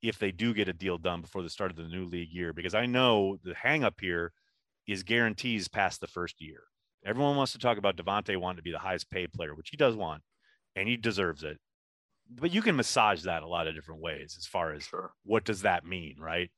[0.00, 2.52] if they do get a deal done before the start of the new league year,
[2.52, 4.30] because I know the hangup here
[4.86, 6.60] is guarantees past the first year.
[7.04, 9.76] Everyone wants to talk about Davante wanting to be the highest paid player, which he
[9.76, 10.22] does want,
[10.78, 11.58] and he deserves it.
[12.30, 15.12] But you can massage that a lot of different ways as far as Sure.
[15.24, 16.50] what does that mean, right?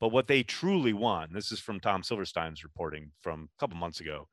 [0.00, 4.00] But what they truly want, this is from Tom Silverstein's reporting from a couple months
[4.00, 4.28] ago,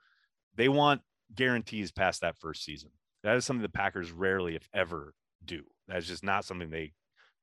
[0.55, 1.01] they want
[1.33, 2.91] guarantees past that first season.
[3.23, 5.63] That is something the Packers rarely, if ever, do.
[5.87, 6.93] That's just not something they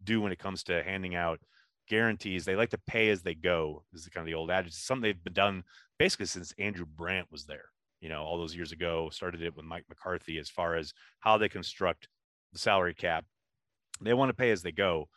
[0.03, 1.41] do when it comes to handing out
[1.89, 2.45] guarantees.
[2.45, 3.85] They like to pay as they go.
[3.93, 4.69] This is kind of the old adage.
[4.69, 5.65] It's something they've been done
[5.99, 7.72] basically since Andrew Brandt was there.
[8.03, 11.39] You know, all those years ago, started it with Mike McCarthy as far as how
[11.39, 12.09] they construct
[12.53, 13.25] the salary cap.
[14.03, 15.09] They want to pay as they go.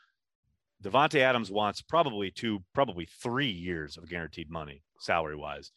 [0.83, 5.71] Davante Adams wants probably two, probably three years of guaranteed money, salary wise.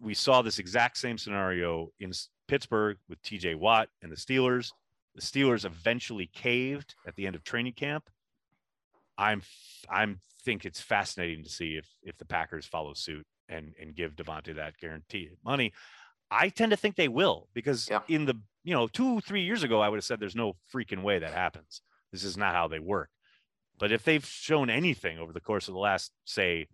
[0.00, 2.12] We saw this exact same scenario in
[2.46, 4.70] Pittsburgh with TJ Watt and the Steelers.
[5.14, 8.08] The Steelers eventually caved at the end of training camp.
[9.18, 9.42] I'm
[9.90, 14.14] I'm think it's fascinating to see if if the Packers follow suit and and give
[14.14, 15.72] Davante that guaranteed money.
[16.30, 18.02] I tend to think they will because Yeah.
[18.08, 21.02] in the you know two three years ago I would have said there's no freaking
[21.02, 21.80] way that happens.
[22.12, 23.10] This is not how they work.
[23.78, 26.66] But if they've shown anything over the course of the last say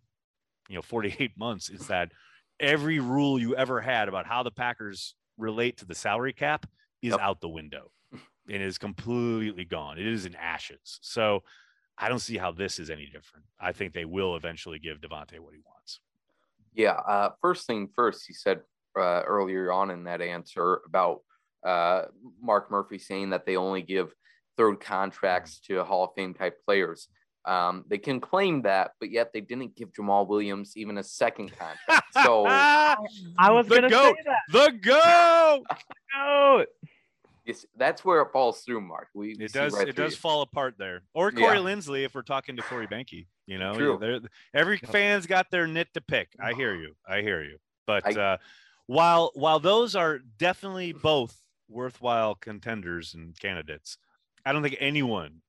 [0.69, 2.13] you know 48 months, it's that
[2.61, 6.67] every rule you ever had about how the Packers relate to the salary cap
[7.03, 7.21] is Yep.
[7.21, 7.91] out the window
[8.49, 9.99] and is completely gone.
[9.99, 10.99] It is in ashes.
[11.03, 11.43] So
[11.99, 13.45] I don't see how this is any different.
[13.61, 16.01] I think they will eventually give Davante what he wants.
[16.73, 16.93] Yeah.
[16.93, 18.63] Uh, first thing first, he said
[18.97, 21.21] uh, earlier on in that answer about
[21.67, 22.03] uh,
[22.41, 24.13] Mark Murphy saying that they only give
[24.57, 27.09] third contracts to Hall of Fame type players.
[27.47, 31.51] Um, they can claim that, but yet they didn't give Jamaal Williams even a second
[31.59, 32.05] contract.
[32.23, 32.97] So I
[33.51, 34.17] was The gonna goat.
[34.17, 34.39] say that.
[34.53, 35.63] the go.
[36.17, 36.67] Goat.
[37.45, 39.09] it's, that's where it falls through, Mark.
[39.15, 39.75] We It see does.
[39.75, 40.17] right it does you.
[40.19, 41.03] fall apart there.
[41.13, 41.65] Or Corey Yeah.
[41.65, 43.27] Linsley, if we're talking to Corey Banky.
[43.47, 44.21] You know, True.
[44.55, 46.29] every fan's got their nit to pick.
[46.41, 46.95] I hear you.
[47.07, 47.59] I hear you.
[47.87, 48.37] But I- uh,
[48.87, 51.37] while while those are definitely both
[51.69, 53.99] worthwhile contenders and candidates,
[54.45, 55.41] I don't think anyone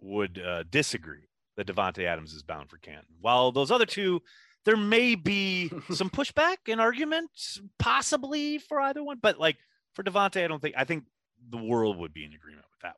[0.00, 3.16] would uh, disagree that Davante Adams is bound for Canton.
[3.20, 4.20] While those other two,
[4.64, 9.18] there may be some pushback and arguments, possibly for either one.
[9.20, 9.56] But like
[9.94, 10.74] for Davante, I don't think.
[10.76, 11.04] I think
[11.50, 12.96] the world would be in agreement with that.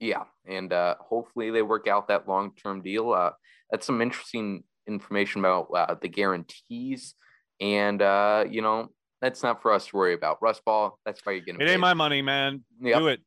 [0.00, 3.12] Yeah, and uh, hopefully they work out that long term deal.
[3.12, 3.32] Uh,
[3.70, 7.14] that's some interesting information about uh, the guarantees,
[7.60, 8.90] and uh, you know
[9.22, 10.42] that's not for us to worry about.
[10.42, 11.60] Russ Ball, that's why you're getting.
[11.60, 12.64] It ain't my money, man.
[12.82, 12.98] Yep.
[12.98, 13.20] Do it.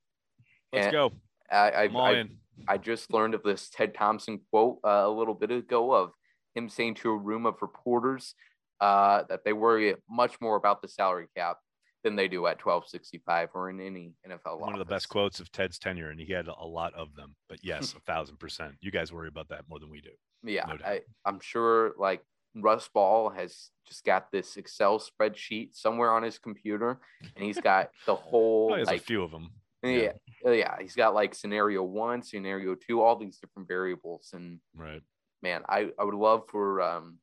[0.71, 1.11] Let's And go.
[1.49, 2.37] I, I, I'm all I, in.
[2.67, 6.11] I just learned of this Ted Thompson quote uh, a little bit ago of
[6.53, 8.35] him saying to a room of reporters
[8.81, 11.57] uh, that they worry much more about the salary cap
[12.03, 14.59] than they do at 1265 or in any NFL.
[14.59, 17.35] One of the best quotes of Ted's tenure, and he had a lot of them.
[17.47, 18.73] But yes, a thousand percent.
[18.81, 20.11] You guys worry about that more than we do.
[20.43, 20.77] Yeah, No.
[20.85, 22.21] I, I'm sure like
[22.55, 26.99] Russ Ball has just got this Excel spreadsheet somewhere on his computer,
[27.35, 29.49] and he's got the whole Probably has like a few of them.
[29.83, 30.11] yeah,
[30.45, 35.01] uh, yeah, he's got like scenario one, scenario two, all these different variables, and Right.
[35.41, 37.19] man, I, I would love for um,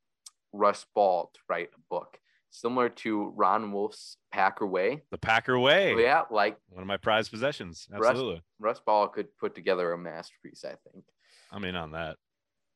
[0.52, 2.18] Russ Ball to write a book
[2.50, 5.00] similar to Ron Wolf's Packer Way.
[5.10, 5.94] The Packer way.
[5.94, 7.88] Oh, yeah, like One of my prized possessions.
[7.90, 8.42] Russ- Absolutely.
[8.60, 11.04] Russ Ball could put together a masterpiece, I think.
[11.50, 12.18] I'm in on that.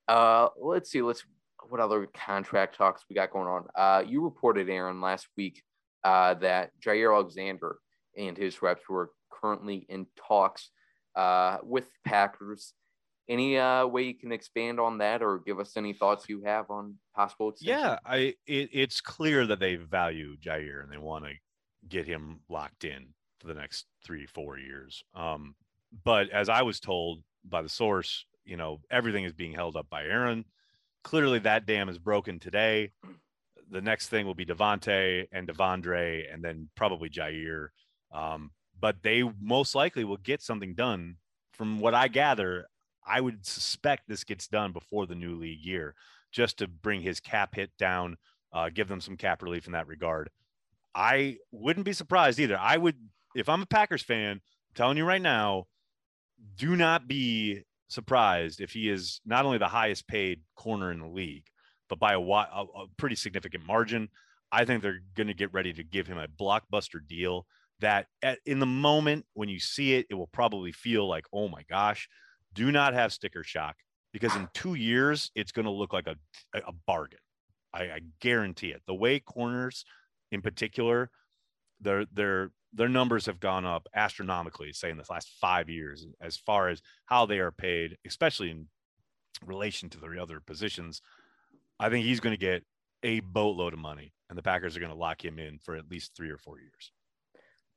[0.09, 1.03] Uh, let's see.
[1.03, 1.25] Let's
[1.71, 3.67] what other contract talks we got going on.
[3.75, 5.63] Uh, you reported Aaron last week
[6.05, 7.79] uh, that Jaire Alexander
[8.17, 10.71] and his reps were currently in talks
[11.15, 12.73] uh, with Packers.
[13.29, 16.71] Any uh, way you can expand on that, or give us any thoughts you have
[16.71, 17.81] on possible extension?
[17.81, 21.33] Yeah, I it, it's clear that they value Jaire and they want to
[21.89, 23.09] get him locked in
[23.41, 25.03] for the next three, four years.
[25.15, 25.57] Um,
[26.05, 29.89] but as I was told by the source, you know, everything is being held up
[29.91, 30.45] by Aaron.
[31.07, 32.91] Clearly, that dam is broken today.
[33.71, 37.69] The next thing will be Davante and De'Vondre, and then probably Jaire.
[38.13, 41.19] Um, but they most likely will get something done.
[41.53, 42.67] From what I gather,
[43.07, 45.95] I would suspect this gets done before the new league year
[46.33, 48.17] just to bring his cap hit down,
[48.53, 50.29] uh, give them some cap relief in that regard.
[50.93, 52.59] I wouldn't be surprised either.
[52.59, 52.97] I would,
[53.37, 54.41] if I'm a Packers fan, I'm
[54.75, 55.69] telling you right now,
[56.57, 61.09] do not be surprised if he is not only the highest paid corner in the
[61.09, 61.47] league,
[61.89, 64.09] but by a, a, a pretty significant margin.
[64.53, 67.47] I think they're going to get ready to give him a blockbuster deal
[67.81, 71.49] that at, in the moment when you see it, it will probably feel like, oh
[71.49, 72.09] my gosh,
[72.55, 73.77] do not have sticker shock
[74.13, 76.17] because in two years it's going to look like a,
[76.55, 77.19] a bargain.
[77.75, 78.83] I, I guarantee it.
[78.87, 79.85] The way corners,
[80.33, 81.11] in particular,
[81.81, 86.37] their their their numbers have gone up astronomically, say in the last five years, as
[86.37, 88.69] far as how they are paid, especially in
[89.45, 91.01] relation to the other positions.
[91.81, 92.65] I think he's going to get
[93.03, 95.91] a boatload of money, and the Packers are going to lock him in for at
[95.91, 96.93] least three or four years.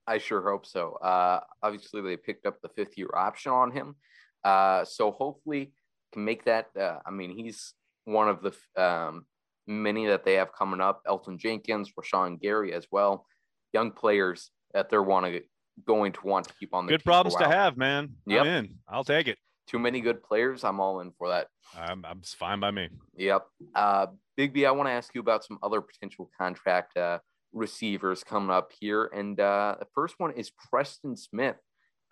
[0.06, 0.94] I sure hope so.
[1.02, 3.96] Uh, obviously, they picked up the fifth year option on him,
[4.44, 5.72] uh, so hopefully
[6.12, 6.68] can make that.
[6.78, 9.26] Uh, I mean, he's one of the um,
[9.66, 11.04] many that they have coming up.
[11.08, 13.26] Elgton Jenkins, Rashan Gary as well,
[13.72, 15.42] young players that they're want to
[15.86, 18.16] going to want to keep on the Good problems to have, man.
[18.26, 18.42] Yep.
[18.42, 18.76] I'm in.
[18.88, 19.38] I'll take it.
[19.68, 20.64] Too many good players.
[20.64, 21.48] I'm all in for that.
[21.78, 22.90] I'm, I'm fine by me.
[23.18, 23.46] Yep.
[23.76, 27.20] Uh, Big B, I want to ask you about some other potential contract uh,
[27.54, 29.06] receivers coming up here.
[29.14, 31.58] And uh, the first one is Preston Smith.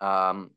[0.00, 0.52] Um,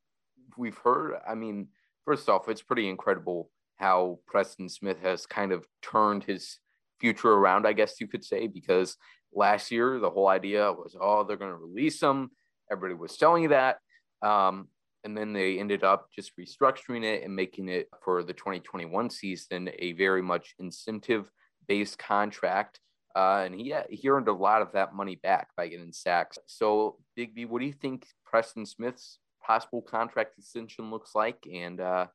[0.58, 1.70] we've heard, I mean,
[2.06, 6.60] first off, it's pretty incredible how Preston Smith has kind of turned his
[7.00, 8.96] future around, I guess you could say, because
[9.34, 12.32] last year the whole idea was, oh, they're going to release him.
[12.72, 13.78] Everybody was telling you that.
[14.22, 14.68] Um,
[15.04, 19.70] and then they ended up just restructuring it and making it for the 2021 season
[19.80, 21.30] a very much incentive
[21.68, 22.80] based contract.
[23.16, 26.38] Uh, and he, he earned a lot of that money back by getting sacks.
[26.46, 31.82] So, Big B, what do you think Preston Smith's possible contract extension looks like and
[31.82, 32.08] uh,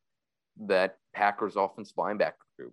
[0.67, 2.73] that Packers offensive linebacker group?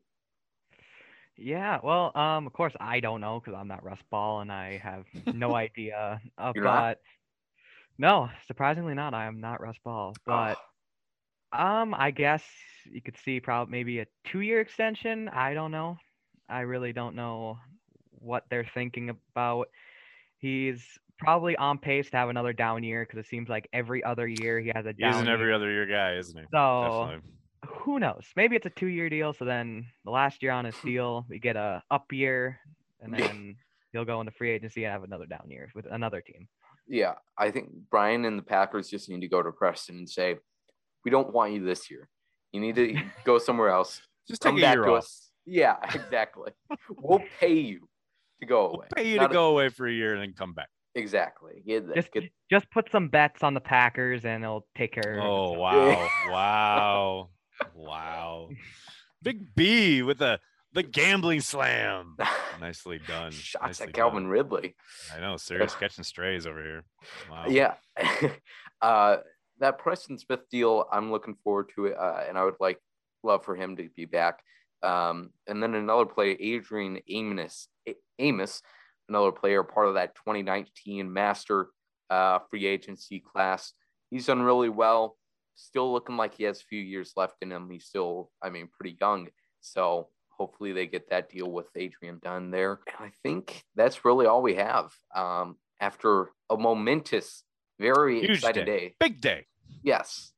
[1.37, 4.77] Yeah, well, um, of course I don't know because I'm not Russ Ball and I
[4.77, 6.21] have no idea.
[6.37, 6.97] Uh, You're not?
[7.97, 9.13] no, surprisingly not.
[9.13, 10.13] I am not Russ Ball.
[10.25, 10.57] But
[11.51, 12.43] um, I guess
[12.85, 15.29] you could see probably maybe a two-year extension.
[15.29, 15.97] I don't know.
[16.49, 17.57] I really don't know
[18.11, 19.69] what they're thinking about.
[20.37, 20.83] He's
[21.17, 24.59] probably on pace to have another down year because it seems like every other year
[24.59, 25.13] he has a down.
[25.13, 25.55] is an every year.
[25.55, 26.45] other year guy, isn't he?
[26.51, 27.29] So Definitely.
[27.65, 28.25] Who knows?
[28.35, 29.33] Maybe it's a two-year deal.
[29.33, 32.59] So then the last year on his deal, we get a up year,
[33.01, 33.55] and then
[33.91, 36.47] he'll go into free agency and have another down year with another team.
[36.87, 40.35] Yeah, I think Brian and the Packers just need to go to Preston and say,
[41.05, 42.09] "We don't want you this year.
[42.51, 44.01] You need to go somewhere else.
[44.27, 45.03] Just Come take a back year to off.
[45.03, 46.51] us." Yeah, exactly.
[46.89, 47.87] we'll pay you
[48.41, 48.87] to go away.
[48.95, 50.69] We'll pay you Not to a- go away for a year and then come back.
[50.95, 51.63] Exactly.
[51.65, 51.95] Get that.
[51.95, 55.19] Just Get, just put some bets on the Packers, and it'll take care.
[55.19, 57.29] of Oh wow, wow,
[57.73, 58.49] wow!
[59.23, 60.39] Big B with the
[60.73, 62.15] the gambling slam.
[62.59, 63.31] Nicely done.
[63.31, 64.31] shots Nicely at Calvin done.
[64.31, 64.75] Ridley.
[65.15, 66.83] I know, serious catching strays over here.
[67.29, 67.45] Wow.
[67.47, 67.75] Yeah.
[68.81, 69.17] uh,
[69.59, 72.79] that Preston Smith deal, I'm looking forward to it, uh, and I would like
[73.23, 74.39] love for him to be back.
[74.81, 77.67] Um, and then another player, Adrian Amos,
[78.19, 78.61] Amos,
[79.07, 81.67] another player, part of that 2019 Master
[82.09, 83.73] uh, free agency class.
[84.09, 85.17] He's done really well.
[85.55, 87.69] Still looking like he has a few years left in him.
[87.69, 89.27] He's still, I mean, pretty young.
[89.61, 92.79] So hopefully they get that deal with Adrian done there.
[92.87, 94.91] And I think that's really all we have.
[95.15, 97.43] Um, after a momentous,
[97.79, 98.79] very Huge excited day.
[98.79, 98.95] day.
[98.99, 99.45] Big day.
[99.83, 100.31] Yes.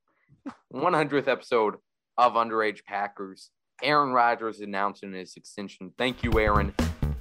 [0.74, 1.76] 100th episode
[2.18, 3.52] of Underage Packers.
[3.84, 5.92] Aaron Rodgers announcing his extension.
[5.98, 6.74] Thank you, Aaron,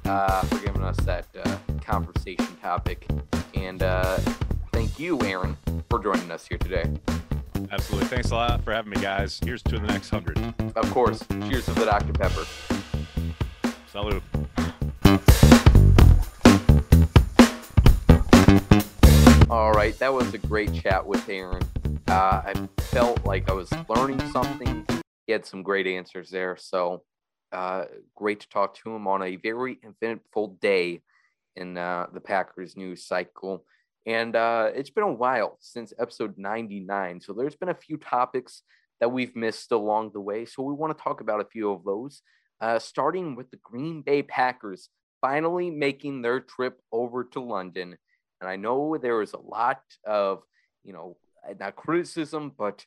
[0.04, 3.06] uh, for giving us that uh, conversation topic.
[3.54, 4.18] And uh,
[4.72, 5.56] thank you, Aaron,
[5.90, 6.92] for joining us here today.
[7.70, 8.08] Absolutely.
[8.08, 9.40] Thanks a lot for having me, guys.
[9.44, 10.38] Here's to the next hundred.
[10.76, 12.12] Of course, cheers to the Dr.
[12.12, 12.44] Pepper.
[13.90, 14.22] Salute.
[19.50, 21.62] All right, that was a great chat with Aaron.
[22.08, 24.86] Uh, I felt like I was learning something.
[25.26, 26.56] He had some great answers there.
[26.56, 27.02] So
[27.52, 27.84] uh,
[28.14, 31.02] great to talk to him on a very eventful day
[31.56, 33.64] in uh, the Packers news cycle.
[34.06, 37.20] And uh, it's been a while since episode 99.
[37.20, 38.62] So there's been a few topics
[39.00, 40.44] that we've missed along the way.
[40.44, 42.22] So we want to talk about a few of those,
[42.60, 44.88] uh, starting with the Green Bay Packers
[45.20, 47.96] finally making their trip over to London.
[48.40, 50.42] And I know there was a lot of,
[50.84, 51.16] you know,
[51.58, 52.84] not criticism, but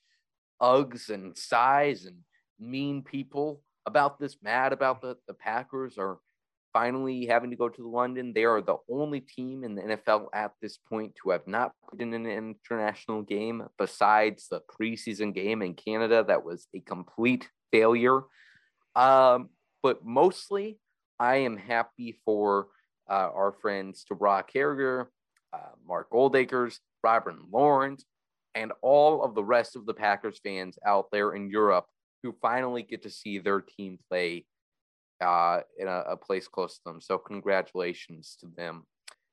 [0.61, 2.17] ugs and sighs and
[2.59, 6.19] mean people about this, mad about the, the Packers are
[6.77, 8.33] finally having to go to London.
[8.33, 12.03] They are the only team in the NFL at this point to have not played
[12.03, 18.21] in an international game besides the preseason game in Canada that was a complete failure.
[18.95, 19.49] Um,
[19.81, 20.77] but mostly,
[21.19, 22.67] I am happy for
[23.09, 25.09] uh, our friends to Brock Carrier,
[25.53, 28.05] uh, Mark Goldacres, Robert Lawrence,
[28.53, 31.87] and all of the rest of the Packers fans out there in Europe
[32.21, 34.45] who finally get to see their team play
[35.21, 37.01] uh, in a, a place close to them.
[37.01, 38.83] So, congratulations to them.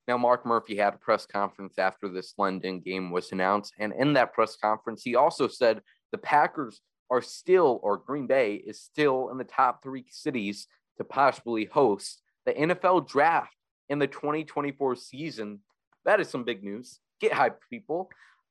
[0.07, 3.73] Now, Mark Murphy had a press conference after this London game was announced.
[3.79, 5.81] And in that press conference, he also said
[6.13, 6.81] the Packers
[7.11, 10.67] are still, or Green Bay is still in the top three cities
[10.99, 13.55] to possibly host the NFL draft
[13.89, 15.61] in the 2024 season.
[16.05, 16.99] That is some big news.
[17.21, 18.11] Get hyped, people.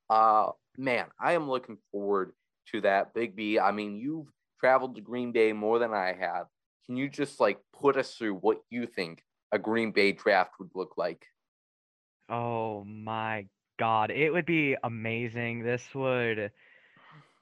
[0.09, 2.33] Uh, man, I am looking forward
[2.71, 3.13] to that.
[3.13, 4.27] Big B, I mean, you've
[4.59, 6.47] traveled to Green Bay more than I have.
[6.85, 10.71] Can you just like put us through what you think a Green Bay draft would
[10.75, 11.25] look like?
[12.29, 13.47] Oh my
[13.79, 15.63] god, it would be amazing.
[15.63, 16.51] This would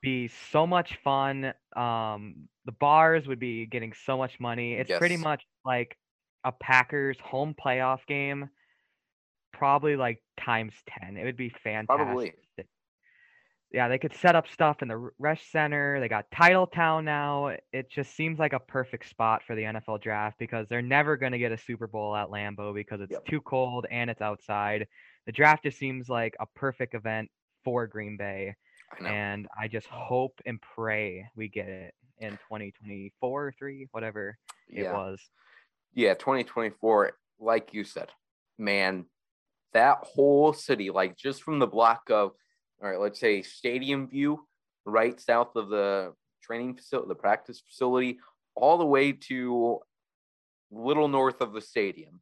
[0.01, 1.53] be so much fun.
[1.75, 4.73] Um, the bars would be getting so much money.
[4.73, 5.97] It's pretty much like
[6.43, 8.49] a Packers home playoff game,
[9.53, 11.17] probably like times 10.
[11.17, 12.05] It would be fantastic.
[12.05, 12.33] Probably.
[13.73, 15.99] Yeah, they could set up stuff in the R- Resch Center.
[16.01, 17.55] They got Titletown now.
[17.71, 21.31] It just seems like a perfect spot for the NFL draft because they're never going
[21.31, 23.25] to get a Super Bowl at Lambeau because it's Yep.
[23.25, 24.87] too cold and it's outside.
[25.25, 27.29] The draft just seems like a perfect event
[27.63, 28.55] for Green Bay.
[29.01, 29.07] I.
[29.07, 34.83] And I just hope and pray we get it in 2024 or 3, whatever it
[34.83, 34.93] yeah.
[34.93, 35.21] was.
[35.93, 38.09] yeah, 2024, like you said,
[38.57, 39.05] man,
[39.73, 42.31] that whole city, like just from the block of,
[42.81, 44.47] all right, let's say Stadium View,
[44.85, 48.19] right south of the training facility, the practice facility,
[48.55, 49.79] all the way to
[50.71, 52.21] little north of the stadium.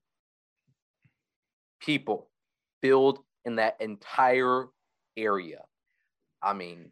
[1.80, 2.30] People
[2.82, 4.66] build in that entire
[5.16, 5.64] area.
[6.42, 6.92] I mean,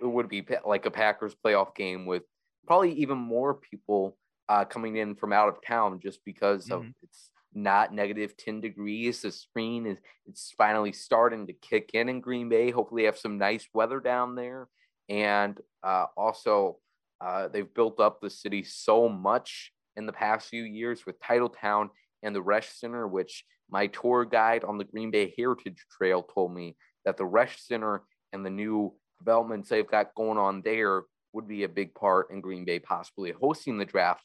[0.00, 2.22] it would be like a Packers playoff game with
[2.66, 4.16] probably even more people
[4.48, 6.94] uh, coming in from out of town just because of Mhm.
[7.02, 9.22] it's not negative 10 degrees.
[9.22, 12.70] The spring is it's finally starting to kick in in Green Bay.
[12.70, 14.68] Hopefully, have some nice weather down there.
[15.08, 16.78] And uh, also,
[17.20, 21.88] uh, they've built up the city so much in the past few years with Titletown
[22.22, 26.54] and the Resch Center, which my tour guide on the Green Bay Heritage Trail told
[26.54, 31.46] me that the Resch Center and the new developments they've got going on there would
[31.46, 34.24] be a big part in Green Bay possibly hosting the draft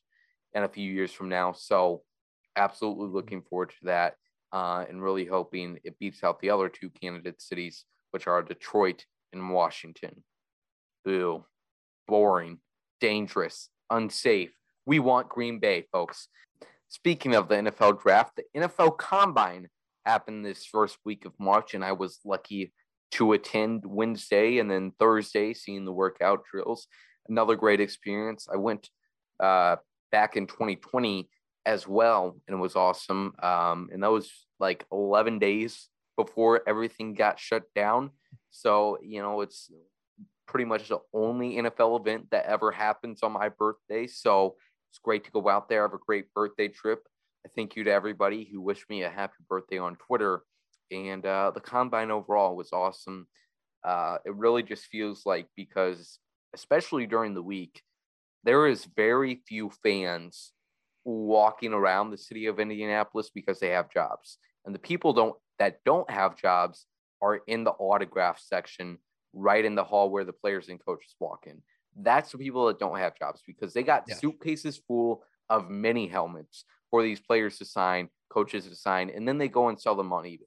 [0.54, 1.52] in a few years from now.
[1.52, 2.02] So,
[2.56, 4.16] absolutely looking forward to that
[4.52, 9.06] uh, and really hoping it beats out the other two candidate cities, which are Detroit
[9.34, 10.24] and Washington.
[11.04, 11.44] Boo,
[12.08, 12.60] boring,
[13.02, 14.52] dangerous, unsafe.
[14.86, 16.28] We want Green Bay, folks.
[16.88, 19.68] Speaking of the NFL draft, the NFL Combine
[20.06, 22.72] happened this first week of March, and I was lucky
[23.12, 26.88] to attend Wednesday and then Thursday, seeing the workout drills.
[27.28, 28.48] Another great experience.
[28.52, 28.90] I went
[29.40, 29.78] uh,
[30.12, 31.28] back in 2020
[31.66, 33.34] as well, and it was awesome.
[33.42, 38.12] Um, and that was like 11 days before everything got shut down.
[38.52, 39.72] So, you know, it's
[40.48, 44.08] pretty much the only NFL event that ever happens on my birthday.
[44.08, 44.56] So
[44.92, 47.04] it's great to go out there, have a great birthday trip.
[47.46, 50.44] I thank you to everybody who wished me a happy birthday on Twitter.
[50.92, 53.28] And uh, the combine overall was awesome.
[53.84, 56.20] Uh, it really just feels like because,
[56.54, 57.82] especially during the week,
[58.44, 60.54] there is very few fans
[61.06, 64.40] walking around the city of Indianapolis because they have jobs.
[64.66, 66.88] And the people don't that don't have jobs
[67.22, 68.98] are in the autograph section
[69.34, 71.62] right in the hall where the players and coaches walk in.
[71.96, 76.66] That's the people that don't have jobs because they got suitcases full of mini helmets
[76.90, 80.12] for these players to sign, coaches to sign, and then they go and sell them
[80.12, 80.42] on eBay.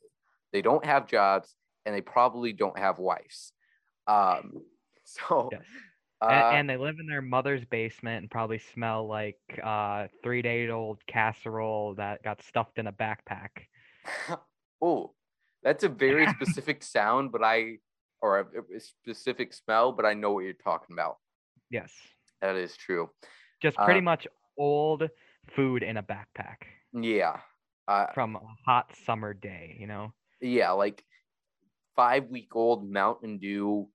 [0.52, 1.54] They don't have jobs
[1.86, 3.52] and they probably don't have wives.
[4.06, 4.62] Um,
[5.04, 5.50] so.
[6.22, 10.42] Uh, and, and they live in their mother's basement and probably smell like uh, three
[10.42, 13.50] day old casserole that got stuffed in a backpack.
[14.82, 15.14] oh,
[15.62, 17.78] that's a very specific sound, but I,
[18.20, 21.18] or a, a specific smell, but I know what you're talking about.
[21.70, 21.92] Yes.
[22.40, 23.10] That is true.
[23.62, 25.08] Just pretty Uh, much old
[25.54, 26.56] food in a backpack
[26.92, 27.40] Yeah.
[27.86, 30.12] Uh, from a hot summer day, you know?
[30.40, 31.02] yeah, like
[31.96, 33.88] five week old Mountain Dew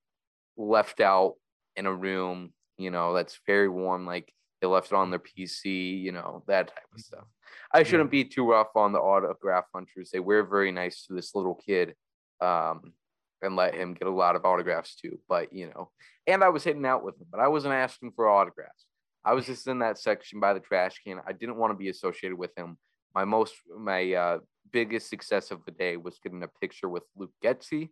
[0.57, 1.35] left out
[1.75, 4.05] in a room, you know, that's very warm.
[4.05, 7.25] Like they left it on their PC, you know, that type of stuff.
[7.73, 10.09] I shouldn't be too rough on the autograph hunters.
[10.11, 11.95] They were very nice to this little kid
[12.41, 12.93] um,
[13.41, 15.19] and let him get a lot of autographs too.
[15.27, 15.91] But, you know,
[16.27, 18.85] and I was hitting out with him, but I wasn't asking for autographs.
[19.25, 21.19] I was just in that section by the trash can.
[21.25, 22.77] I didn't want to be associated with him.
[23.15, 24.39] My most, my uh,
[24.71, 27.89] biggest success of the day was getting a picture with Luke Getsy.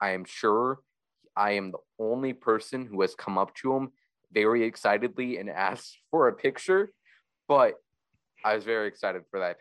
[0.00, 0.80] I am sure
[1.36, 3.92] I am the only person who has come up to him
[4.32, 6.92] very excitedly and asked for a picture,
[7.48, 7.74] but
[8.44, 9.56] I was very excited for that.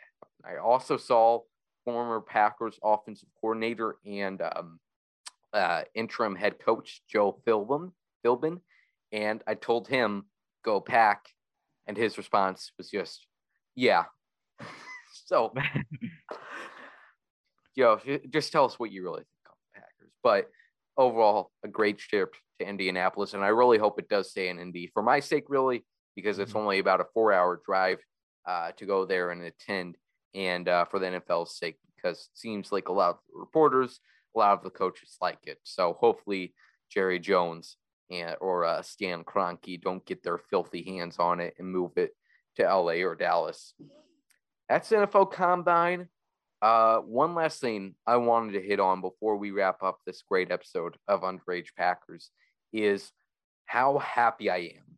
[0.45, 1.41] I also saw
[1.86, 4.80] former Packers offensive coordinator and um,
[5.53, 7.91] uh, interim head coach Joe Philbin,
[8.26, 8.59] Philbin,
[9.11, 10.26] and I told him
[10.63, 11.26] go pack,
[11.88, 13.26] and his response was just,
[13.76, 14.05] "Yeah."
[15.26, 15.53] so
[17.76, 17.99] yo,
[18.30, 20.11] just tell us what you really think of the Packers.
[20.24, 20.49] But
[20.98, 24.89] overall, a great trip to Indianapolis, and I really hope it does stay in Indy
[24.94, 25.86] for my sake, really,
[26.16, 28.00] because it's only about a four-hour drive
[28.46, 29.98] uh, to go there and attend,
[30.34, 34.00] and uh, for the NFL's sake, because it seems like a lot of reporters,
[34.36, 35.60] a lot of the coaches like it.
[35.64, 36.54] So hopefully,
[36.91, 37.78] Jerry Jones
[38.12, 42.12] and or uh, Stan Kroenke don't get their filthy hands on it and move it
[42.58, 43.74] to LA or Dallas.
[44.70, 46.08] That's NFL Combine.
[46.64, 50.49] Uh, one last thing I wanted to hit on before we wrap up this great
[50.49, 52.30] episode of Underage Packers
[52.72, 53.11] is
[53.66, 54.97] how happy I am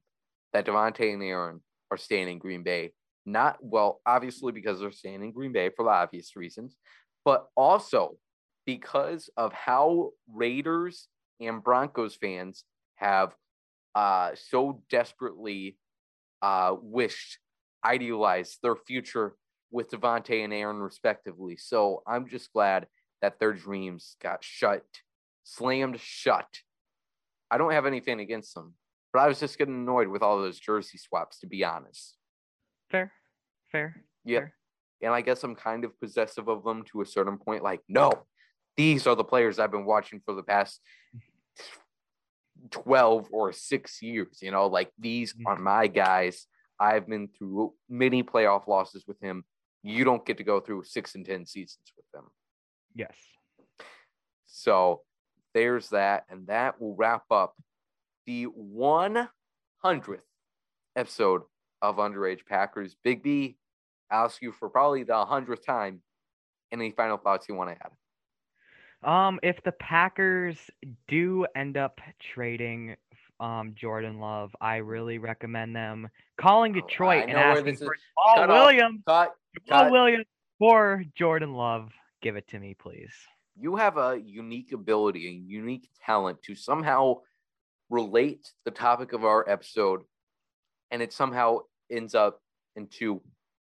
[0.53, 2.93] that Davante and Aaron are staying in Green Bay.
[3.25, 6.77] Not well, obviously because they're staying in Green Bay for obvious reasons,
[7.23, 8.15] but also
[8.67, 11.07] because of how Raiders
[11.39, 12.63] and Broncos fans
[12.93, 13.33] have
[13.95, 15.79] uh, so desperately
[16.43, 17.39] uh, wished,
[17.83, 19.33] idealized their future
[19.71, 21.57] with Davante and Aaron, respectively.
[21.57, 22.87] So I'm just glad
[23.21, 24.85] that their dreams got shut,
[25.43, 26.47] slammed shut.
[27.49, 28.75] I don't have anything against them,
[29.13, 32.17] but I was just getting annoyed with all those jersey swaps, to be honest.
[32.89, 33.11] Fair.
[33.71, 34.03] Fair.
[34.23, 34.39] Yeah.
[34.39, 34.53] fair.
[35.01, 37.63] And I guess I'm kind of possessive of them to a certain point.
[37.63, 38.11] Like, no,
[38.77, 40.81] these are the players I've been watching for the past
[42.71, 44.39] 12 or six years.
[44.41, 45.43] You know, like these Mhm.
[45.47, 46.47] are my guys.
[46.79, 49.45] I've been through many playoff losses with him.
[49.87, 52.25] You don't get to go through six and 10 seasons with them.
[52.95, 53.15] Yes.
[54.47, 55.01] So
[55.53, 56.25] there's that.
[56.29, 57.55] And that will wrap up
[58.25, 59.27] the 100th
[60.95, 61.43] episode
[61.81, 62.95] of Underage Packers.
[63.03, 63.57] Big B,
[64.09, 66.01] I'll ask you for probably the 100th time.
[66.71, 69.07] Any final thoughts you want to add?
[69.07, 70.57] Um, if the Packers
[71.07, 72.95] do end up trading
[73.39, 76.07] um Jordan Love, I really recommend them
[76.39, 78.65] calling Oh, Detroit I and asking for Jamaal Cut off.
[78.67, 79.01] Williams.
[79.07, 79.35] Cut.
[79.67, 79.91] Cut.
[79.91, 80.25] Williams.
[80.59, 81.91] For Jordan Love,
[82.21, 83.13] give it to me, please.
[83.59, 87.15] You have a unique ability, a unique talent to somehow
[87.89, 90.01] relate the topic of our episode,
[90.91, 91.59] and it somehow
[91.91, 92.39] ends up
[92.75, 93.21] into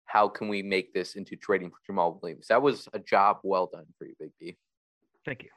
[0.06, 2.48] how can we make this into trading for Jamaal Williams.
[2.48, 4.58] That was a job well done for you, Big B.
[5.26, 5.50] Thank you.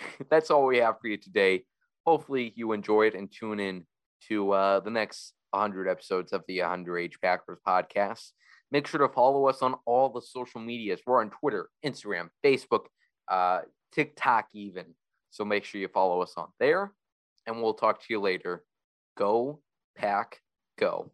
[0.30, 1.64] That's all we have for you today.
[2.06, 3.86] Hopefully, you enjoyed and tune in
[4.28, 8.32] to uh, the next 100 episodes of the Underage Packers podcast.
[8.70, 11.00] Make sure to follow us on all the social medias.
[11.06, 12.86] We're on Twitter, Instagram, Facebook,
[13.28, 13.60] uh,
[13.92, 14.94] TikTok, even.
[15.30, 16.92] So make sure you follow us on there,
[17.46, 18.64] and we'll talk to you later.
[19.16, 19.60] Go,
[19.96, 20.40] pack,
[20.78, 21.10] go.